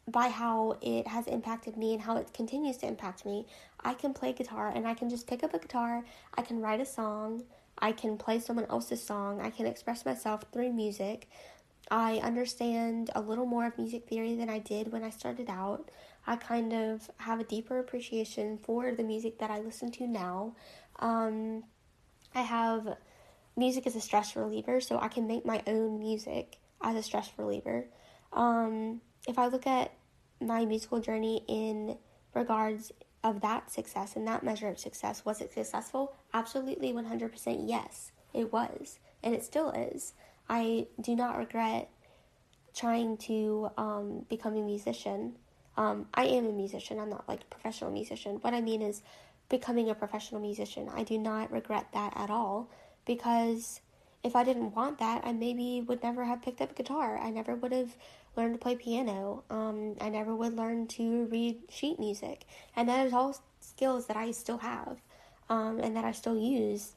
by 0.09 0.29
how 0.29 0.77
it 0.81 1.07
has 1.07 1.27
impacted 1.27 1.77
me 1.77 1.93
and 1.93 2.01
how 2.01 2.17
it 2.17 2.33
continues 2.33 2.77
to 2.77 2.87
impact 2.87 3.25
me, 3.25 3.45
I 3.81 3.93
can 3.93 4.13
play 4.13 4.33
guitar 4.33 4.71
and 4.73 4.87
I 4.87 4.93
can 4.93 5.09
just 5.09 5.27
pick 5.27 5.43
up 5.43 5.53
a 5.53 5.59
guitar, 5.59 6.03
I 6.33 6.41
can 6.41 6.61
write 6.61 6.79
a 6.79 6.85
song, 6.85 7.43
I 7.79 7.91
can 7.91 8.17
play 8.17 8.39
someone 8.39 8.65
else's 8.69 9.03
song, 9.03 9.41
I 9.41 9.49
can 9.49 9.65
express 9.65 10.05
myself 10.05 10.43
through 10.51 10.73
music. 10.73 11.29
I 11.89 12.17
understand 12.17 13.11
a 13.15 13.21
little 13.21 13.45
more 13.45 13.65
of 13.65 13.77
music 13.77 14.09
theory 14.09 14.35
than 14.35 14.49
I 14.49 14.59
did 14.59 14.91
when 14.91 15.03
I 15.03 15.09
started 15.09 15.49
out. 15.49 15.89
I 16.25 16.35
kind 16.35 16.73
of 16.73 17.09
have 17.17 17.39
a 17.39 17.45
deeper 17.45 17.79
appreciation 17.79 18.57
for 18.57 18.91
the 18.91 19.03
music 19.03 19.39
that 19.39 19.49
I 19.49 19.59
listen 19.59 19.91
to 19.93 20.07
now. 20.07 20.55
Um, 20.99 21.63
I 22.35 22.41
have 22.41 22.97
music 23.55 23.87
as 23.87 23.95
a 23.95 24.01
stress 24.01 24.35
reliever, 24.35 24.81
so 24.81 24.99
I 24.99 25.07
can 25.07 25.27
make 25.27 25.45
my 25.45 25.63
own 25.65 25.99
music 25.99 26.57
as 26.81 26.95
a 26.95 27.03
stress 27.03 27.31
reliever. 27.37 27.85
Um, 28.33 29.01
if 29.27 29.39
I 29.39 29.47
look 29.47 29.65
at 29.65 29.93
my 30.41 30.65
musical 30.65 30.99
journey 30.99 31.43
in 31.47 31.97
regards 32.33 32.91
of 33.27 33.41
that 33.41 33.69
success 33.71 34.15
and 34.15 34.27
that 34.27 34.43
measure 34.43 34.67
of 34.69 34.79
success, 34.79 35.25
was 35.25 35.41
it 35.41 35.51
successful? 35.53 36.13
Absolutely, 36.33 36.93
100% 36.93 37.63
yes, 37.67 38.11
it 38.33 38.51
was, 38.53 38.99
and 39.21 39.35
it 39.35 39.43
still 39.43 39.71
is. 39.71 40.13
I 40.49 40.87
do 41.01 41.15
not 41.15 41.37
regret 41.37 41.89
trying 42.73 43.17
to 43.17 43.69
um, 43.77 44.25
become 44.29 44.55
a 44.55 44.61
musician. 44.61 45.33
Um, 45.75 46.07
I 46.13 46.25
am 46.25 46.45
a 46.45 46.53
musician, 46.53 46.99
I'm 46.99 47.09
not 47.09 47.27
like 47.27 47.41
a 47.41 47.45
professional 47.45 47.91
musician. 47.91 48.37
What 48.41 48.53
I 48.53 48.61
mean 48.61 48.81
is 48.81 49.01
becoming 49.49 49.89
a 49.89 49.95
professional 49.95 50.39
musician. 50.39 50.89
I 50.93 51.03
do 51.03 51.17
not 51.17 51.51
regret 51.51 51.87
that 51.93 52.13
at 52.15 52.29
all 52.29 52.69
because 53.05 53.81
if 54.23 54.35
I 54.35 54.43
didn't 54.43 54.75
want 54.75 54.99
that, 54.99 55.23
I 55.25 55.33
maybe 55.33 55.83
would 55.87 56.01
never 56.01 56.25
have 56.25 56.41
picked 56.41 56.61
up 56.61 56.71
a 56.71 56.73
guitar. 56.73 57.17
I 57.17 57.29
never 57.29 57.55
would 57.55 57.71
have 57.71 57.95
learned 58.37 58.53
to 58.53 58.59
play 58.59 58.75
piano. 58.75 59.43
Um, 59.49 59.95
I 59.99 60.09
never 60.09 60.35
would 60.35 60.55
learn 60.55 60.87
to 60.87 61.25
read 61.25 61.57
sheet 61.69 61.99
music. 61.99 62.45
And 62.75 62.87
that 62.87 63.05
is 63.05 63.13
all 63.13 63.37
skills 63.59 64.07
that 64.07 64.17
I 64.17 64.31
still 64.31 64.59
have 64.59 64.97
um, 65.49 65.79
and 65.79 65.95
that 65.97 66.05
I 66.05 66.11
still 66.11 66.37
use 66.37 66.93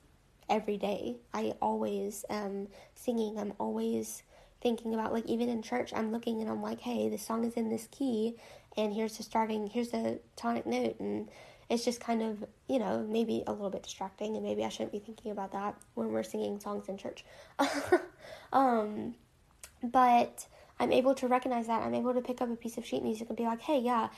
every 0.48 0.76
day. 0.76 1.16
I 1.32 1.54
always 1.62 2.24
am 2.28 2.68
singing. 2.94 3.38
I'm 3.38 3.54
always 3.58 4.22
thinking 4.60 4.92
about, 4.94 5.12
like, 5.12 5.26
even 5.26 5.48
in 5.48 5.62
church, 5.62 5.92
I'm 5.94 6.12
looking 6.12 6.40
and 6.40 6.50
I'm 6.50 6.62
like, 6.62 6.80
hey, 6.80 7.08
the 7.08 7.18
song 7.18 7.44
is 7.44 7.54
in 7.54 7.70
this 7.70 7.88
key, 7.90 8.36
and 8.76 8.92
here's 8.92 9.16
the 9.16 9.22
starting, 9.22 9.66
here's 9.66 9.90
the 9.90 10.20
tonic 10.36 10.66
note, 10.66 11.00
and 11.00 11.30
it's 11.70 11.84
just 11.84 12.00
kind 12.00 12.22
of, 12.22 12.44
you 12.68 12.78
know, 12.78 13.06
maybe 13.08 13.42
a 13.46 13.52
little 13.52 13.70
bit 13.70 13.84
distracting, 13.84 14.36
and 14.36 14.44
maybe 14.44 14.64
I 14.64 14.68
shouldn't 14.68 14.92
be 14.92 14.98
thinking 14.98 15.30
about 15.30 15.52
that 15.52 15.76
when 15.94 16.12
we're 16.12 16.22
singing 16.22 16.60
songs 16.60 16.88
in 16.88 16.98
church. 16.98 17.24
um, 18.52 19.14
but 19.82 20.46
I'm 20.80 20.92
able 20.92 21.14
to 21.16 21.28
recognize 21.28 21.66
that. 21.66 21.82
I'm 21.82 21.94
able 21.94 22.14
to 22.14 22.22
pick 22.22 22.40
up 22.40 22.50
a 22.50 22.56
piece 22.56 22.78
of 22.78 22.86
sheet 22.86 23.02
music 23.02 23.28
and 23.28 23.36
be 23.36 23.44
like, 23.44 23.60
hey, 23.60 23.78
yeah, 23.78 24.08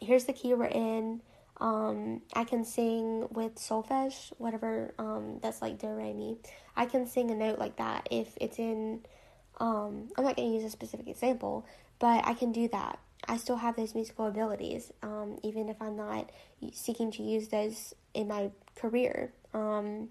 here's 0.00 0.24
the 0.24 0.32
key 0.32 0.54
we're 0.54 0.66
in. 0.66 1.20
Um, 1.60 2.22
I 2.34 2.44
can 2.44 2.64
sing 2.64 3.26
with 3.30 3.56
solfege, 3.56 4.32
whatever 4.38 4.94
um, 4.98 5.40
that's 5.42 5.60
like 5.60 5.78
do 5.78 5.88
re 5.88 6.12
mi. 6.12 6.38
I 6.76 6.86
can 6.86 7.06
sing 7.06 7.30
a 7.30 7.34
note 7.34 7.58
like 7.58 7.76
that 7.76 8.08
if 8.10 8.28
it's 8.40 8.58
in. 8.58 9.00
Um, 9.58 10.08
I'm 10.16 10.24
not 10.24 10.36
going 10.36 10.48
to 10.48 10.54
use 10.54 10.64
a 10.64 10.70
specific 10.70 11.08
example, 11.08 11.66
but 11.98 12.26
I 12.26 12.34
can 12.34 12.52
do 12.52 12.68
that. 12.68 12.98
I 13.26 13.36
still 13.36 13.56
have 13.56 13.76
those 13.76 13.94
musical 13.94 14.26
abilities, 14.26 14.92
um, 15.02 15.38
even 15.42 15.68
if 15.68 15.80
I'm 15.80 15.96
not 15.96 16.30
seeking 16.72 17.10
to 17.12 17.22
use 17.22 17.48
those 17.48 17.94
in 18.14 18.28
my 18.28 18.50
career. 18.76 19.32
Um, 19.52 20.10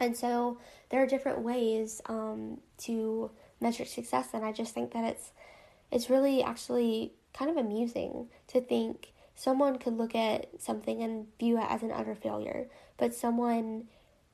and 0.00 0.16
so 0.16 0.58
there 0.90 1.02
are 1.02 1.06
different 1.06 1.40
ways 1.40 2.00
um, 2.06 2.60
to 2.78 3.30
measure 3.60 3.84
success, 3.84 4.28
and 4.32 4.44
I 4.44 4.52
just 4.52 4.74
think 4.74 4.92
that 4.92 5.04
it's 5.04 5.32
it's 5.90 6.10
really 6.10 6.42
actually 6.42 7.12
kind 7.32 7.50
of 7.50 7.56
amusing 7.56 8.28
to 8.48 8.60
think 8.60 9.12
someone 9.34 9.78
could 9.78 9.96
look 9.96 10.14
at 10.14 10.48
something 10.60 11.02
and 11.02 11.26
view 11.38 11.58
it 11.58 11.66
as 11.68 11.82
an 11.82 11.92
utter 11.92 12.14
failure, 12.14 12.68
but 12.96 13.14
someone 13.14 13.84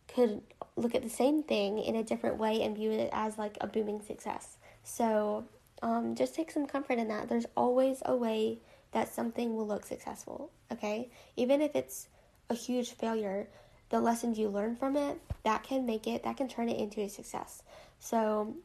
could 0.09 0.42
look 0.76 0.94
at 0.94 1.02
the 1.02 1.11
same 1.11 1.42
thing 1.42 1.78
in 1.78 1.96
a 1.96 2.02
different 2.02 2.38
way 2.38 2.62
and 2.62 2.76
view 2.76 2.90
it 2.90 3.11
as 3.12 3.38
like 3.38 3.56
a 3.61 3.66
booming 3.66 4.00
success. 4.02 4.56
So 4.83 5.44
um, 5.83 6.14
just 6.14 6.35
take 6.35 6.50
some 6.50 6.66
comfort 6.66 6.98
in 6.98 7.09
that. 7.09 7.28
There's 7.28 7.46
always 7.56 8.02
a 8.04 8.16
way 8.16 8.59
that 8.92 9.12
something 9.12 9.56
will 9.56 9.66
look 9.66 9.87
successful, 9.87 10.50
okay? 10.72 11.11
Even 11.37 11.61
if 11.61 11.74
it's 11.74 12.09
a 12.48 12.54
huge 12.54 12.90
failure, 12.90 13.48
the 13.90 14.00
lessons 14.00 14.38
you 14.38 14.48
learn 14.48 14.76
from 14.76 14.96
it, 14.96 15.20
that 15.44 15.62
can 15.62 15.87
make 15.87 16.06
it, 16.06 16.24
that 16.24 16.37
can 16.37 16.48
turn 16.48 16.68
it 16.68 16.78
into 16.78 17.00
a 17.00 17.09
success. 17.09 17.62
So, 17.98 18.56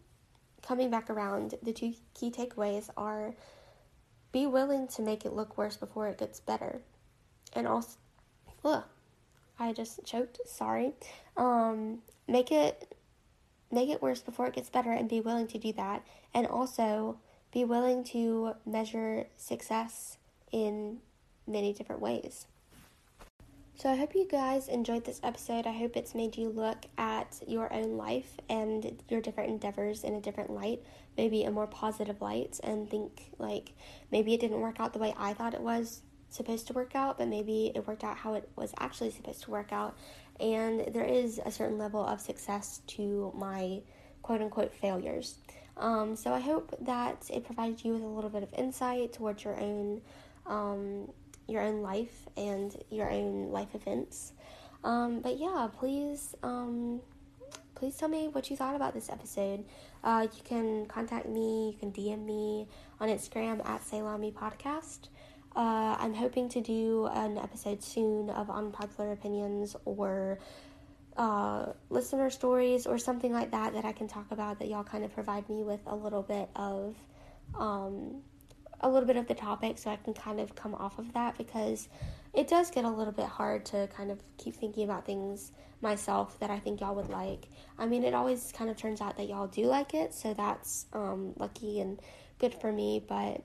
coming 0.66 0.90
back 0.90 1.10
around, 1.10 1.56
the 1.62 1.74
two 1.74 1.94
key 2.14 2.32
takeaways 2.32 2.90
are 2.98 3.36
be 4.32 4.46
willing 4.46 4.88
to 4.90 5.02
make 5.02 5.26
it 5.26 5.34
look 5.34 5.58
worse 5.58 5.78
before 5.78 6.08
it 6.08 6.18
gets 6.18 6.40
better. 6.40 6.82
And 7.54 7.68
also, 7.68 7.98
ugh, 8.64 8.84
I 9.60 9.72
just 9.72 10.04
choked, 10.04 10.40
sorry. 10.46 10.94
Um, 11.38 12.00
make 12.28 12.52
it 12.52 12.96
make 13.72 13.90
it 13.90 14.02
worse 14.02 14.22
before 14.22 14.48
it 14.48 14.54
gets 14.54 14.70
better 14.70 14.92
and 14.92 15.10
be 15.10 15.22
willing 15.22 15.48
to 15.48 15.58
do 15.58 15.72
that. 15.74 16.06
And 16.34 16.48
also 16.48 17.20
be 17.54 17.64
willing 17.64 18.04
to 18.06 18.54
measure 18.66 19.28
success 19.38 20.18
in 20.52 20.98
many 21.48 21.74
different 21.74 22.02
ways. 22.02 22.48
So, 23.78 23.92
I 23.92 23.96
hope 23.96 24.16
you 24.16 24.26
guys 24.26 24.70
enjoyed 24.70 25.04
this 25.04 25.20
episode. 25.22 25.68
I 25.68 25.74
hope 25.74 25.98
it's 25.98 26.16
made 26.16 26.38
you 26.38 26.48
look 26.48 26.78
at 26.98 27.42
your 27.46 27.72
own 27.74 27.98
life 27.98 28.38
and 28.50 29.04
your 29.10 29.20
different 29.20 29.50
endeavors 29.50 30.06
in 30.06 30.16
a 30.16 30.22
different 30.22 30.50
light, 30.50 30.82
maybe 31.18 31.44
a 31.44 31.52
more 31.52 31.68
positive 31.68 32.22
light, 32.22 32.58
and 32.64 32.90
think 32.90 33.34
like 33.38 33.74
maybe 34.14 34.34
it 34.34 34.40
didn't 34.40 34.62
work 34.62 34.80
out 34.80 34.94
the 34.94 35.00
way 35.00 35.14
I 35.18 35.34
thought 35.34 35.54
it 35.54 35.60
was 35.60 36.04
supposed 36.30 36.68
to 36.68 36.74
work 36.74 36.96
out, 36.96 37.18
but 37.18 37.28
maybe 37.28 37.74
it 37.76 37.86
worked 37.86 38.06
out 38.06 38.16
how 38.16 38.36
it 38.36 38.50
was 38.56 38.74
actually 38.80 39.12
supposed 39.12 39.44
to 39.44 39.52
work 39.52 39.74
out. 39.74 39.98
And 40.40 40.94
there 40.94 41.04
is 41.04 41.42
a 41.46 41.52
certain 41.52 41.78
level 41.78 42.04
of 42.04 42.22
success 42.22 42.80
to 42.88 43.34
my 43.36 43.82
quote 44.22 44.42
unquote 44.42 44.74
failures. 44.74 45.36
Um, 45.76 46.16
so 46.16 46.34
I 46.34 46.40
hope 46.40 46.74
that 46.80 47.30
it 47.30 47.44
provided 47.44 47.84
you 47.84 47.92
with 47.92 48.04
a 48.04 48.08
little 48.08 48.30
bit 48.30 48.42
of 48.42 48.54
insight 48.54 49.12
towards 49.12 49.44
your 49.44 49.60
own 49.60 50.02
um, 50.46 51.10
your 51.48 51.62
own 51.62 51.82
life 51.82 52.28
and 52.38 52.76
your 52.90 53.10
own 53.10 53.52
life 53.52 53.74
events. 53.74 54.34
Um, 54.84 55.22
but 55.22 55.38
yeah, 55.38 55.68
please, 55.80 56.36
um, 56.44 57.02
please 57.74 57.96
tell 57.96 58.10
me 58.10 58.28
what 58.32 58.50
you 58.50 58.56
thought 58.56 58.76
about 58.76 58.94
this 58.94 59.10
episode. 59.10 59.66
Uh, 60.04 60.28
you 60.32 60.42
can 60.44 60.86
contact 60.86 61.28
me, 61.28 61.72
you 61.72 61.78
can 61.80 61.92
DM 61.92 62.26
me 62.26 62.68
on 63.00 63.10
Instagram 63.10 63.68
at 63.68 63.84
Salami 63.84 64.32
Podcast. 64.32 65.10
Uh, 65.56 65.96
I'm 66.00 66.14
hoping 66.14 66.50
to 66.50 66.62
do 66.62 67.08
an 67.14 67.38
episode 67.38 67.82
soon 67.82 68.30
of 68.30 68.50
unpopular 68.50 69.14
opinions 69.14 69.76
or 69.86 70.38
uh, 71.18 71.68
listener 71.90 72.30
stories 72.30 72.86
or 72.86 72.98
something 72.98 73.32
like 73.32 73.52
that 73.52 73.74
that 73.74 73.86
I 73.86 73.94
can 73.94 74.08
talk 74.08 74.32
about 74.32 74.60
that 74.60 74.68
y'all 74.68 74.84
kind 74.84 75.06
of 75.06 75.14
provide 75.14 75.48
me 75.50 75.64
with 75.64 75.80
a 75.88 75.96
little 75.96 76.24
bit 76.24 76.50
of 76.56 76.96
um, 77.58 78.22
a 78.82 78.90
little 78.90 79.08
bit 79.08 79.18
of 79.18 79.28
the 79.28 79.34
topic 79.34 79.78
so 79.78 79.90
I 79.90 79.96
can 79.96 80.14
kind 80.14 80.40
of 80.40 80.56
come 80.56 80.76
off 80.76 81.00
of 81.00 81.14
that 81.14 81.38
because 81.38 81.88
it 82.34 82.48
does 82.48 82.70
get 82.70 82.86
a 82.86 82.90
little 82.90 83.14
bit 83.14 83.26
hard 83.28 83.66
to 83.68 83.88
kind 83.96 84.12
of 84.12 84.20
keep 84.38 84.56
thinking 84.56 84.84
about 84.84 85.06
things 85.06 85.52
myself 85.82 86.40
that 86.40 86.50
I 86.50 86.60
think 86.60 86.82
y'all 86.82 86.96
would 86.96 87.10
like. 87.10 87.48
I 87.78 87.86
mean, 87.86 88.04
it 88.04 88.14
always 88.14 88.52
kind 88.52 88.70
of 88.70 88.78
turns 88.78 89.02
out 89.02 89.18
that 89.18 89.28
y'all 89.28 89.48
do 89.48 89.66
like 89.66 89.94
it, 89.94 90.14
so 90.14 90.34
that's 90.34 90.88
um, 90.94 91.34
lucky 91.38 91.80
and 91.80 92.00
good 92.40 92.54
for 92.54 92.72
me, 92.72 93.04
but 93.08 93.42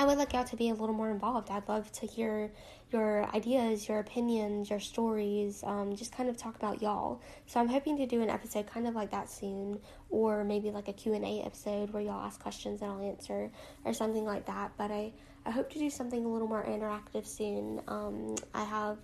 I 0.00 0.04
would 0.04 0.16
like 0.16 0.32
y'all 0.32 0.44
to 0.44 0.54
be 0.54 0.68
a 0.68 0.74
little 0.74 0.94
more 0.94 1.10
involved. 1.10 1.50
I'd 1.50 1.68
love 1.68 1.90
to 1.90 2.06
hear 2.06 2.52
your 2.92 3.28
ideas, 3.34 3.88
your 3.88 3.98
opinions, 3.98 4.70
your 4.70 4.78
stories, 4.78 5.64
um, 5.66 5.96
just 5.96 6.12
kind 6.12 6.28
of 6.28 6.36
talk 6.36 6.54
about 6.54 6.80
y'all. 6.80 7.20
So 7.46 7.58
I'm 7.58 7.66
hoping 7.66 7.96
to 7.96 8.06
do 8.06 8.22
an 8.22 8.30
episode 8.30 8.68
kind 8.68 8.86
of 8.86 8.94
like 8.94 9.10
that 9.10 9.28
soon, 9.28 9.80
or 10.08 10.44
maybe 10.44 10.70
like 10.70 10.86
a 10.86 10.92
Q&A 10.92 11.42
episode 11.44 11.92
where 11.92 12.00
y'all 12.00 12.24
ask 12.24 12.40
questions 12.40 12.80
and 12.80 12.92
I'll 12.92 13.02
answer, 13.02 13.50
or 13.84 13.92
something 13.92 14.24
like 14.24 14.46
that. 14.46 14.70
But 14.78 14.92
I, 14.92 15.10
I 15.44 15.50
hope 15.50 15.68
to 15.70 15.80
do 15.80 15.90
something 15.90 16.24
a 16.24 16.28
little 16.28 16.46
more 16.46 16.62
interactive 16.62 17.26
soon. 17.26 17.80
Um, 17.88 18.36
I 18.54 18.62
have 18.62 18.98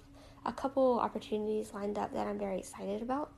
a 0.47 0.53
couple 0.53 1.01
opportunities 1.01 1.75
lined 1.75 1.99
up 1.99 2.15
that 2.15 2.29
I'm 2.29 2.39
very 2.39 2.61
excited 2.61 3.03
about. 3.03 3.33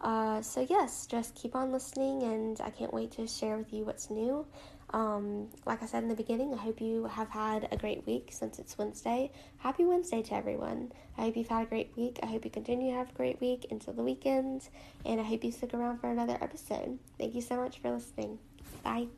Uh, 0.00 0.42
so 0.42 0.66
yes, 0.68 1.06
just 1.06 1.34
keep 1.34 1.54
on 1.54 1.70
listening, 1.70 2.22
and 2.22 2.60
I 2.60 2.70
can't 2.70 2.92
wait 2.92 3.12
to 3.12 3.26
share 3.26 3.56
with 3.56 3.72
you 3.72 3.84
what's 3.84 4.10
new. 4.10 4.46
Um, 4.94 5.48
like 5.66 5.82
I 5.82 5.86
said 5.86 6.04
in 6.04 6.08
the 6.08 6.14
beginning, 6.14 6.54
I 6.54 6.56
hope 6.56 6.80
you 6.80 7.06
have 7.06 7.28
had 7.28 7.66
a 7.72 7.76
great 7.76 8.06
week 8.06 8.28
since 8.30 8.60
it's 8.60 8.78
Wednesday. 8.78 9.32
Happy 9.58 9.84
Wednesday 9.84 10.22
to 10.22 10.34
everyone. 10.34 10.92
I 11.18 11.22
hope 11.22 11.36
you've 11.36 11.48
had 11.48 11.64
a 11.64 11.68
great 11.68 11.90
week. 11.96 12.20
I 12.22 12.26
hope 12.26 12.44
you 12.44 12.50
continue 12.50 12.92
to 12.92 12.98
have 12.98 13.10
a 13.10 13.14
great 13.14 13.40
week 13.40 13.66
until 13.72 13.92
the 13.92 14.04
weekend, 14.04 14.68
and 15.04 15.20
I 15.20 15.24
hope 15.24 15.42
you 15.42 15.50
stick 15.50 15.74
around 15.74 15.98
for 15.98 16.12
another 16.12 16.38
episode. 16.40 17.00
Thank 17.18 17.34
you 17.34 17.40
so 17.40 17.56
much 17.56 17.80
for 17.80 17.90
listening. 17.90 18.38
Bye. 18.84 19.08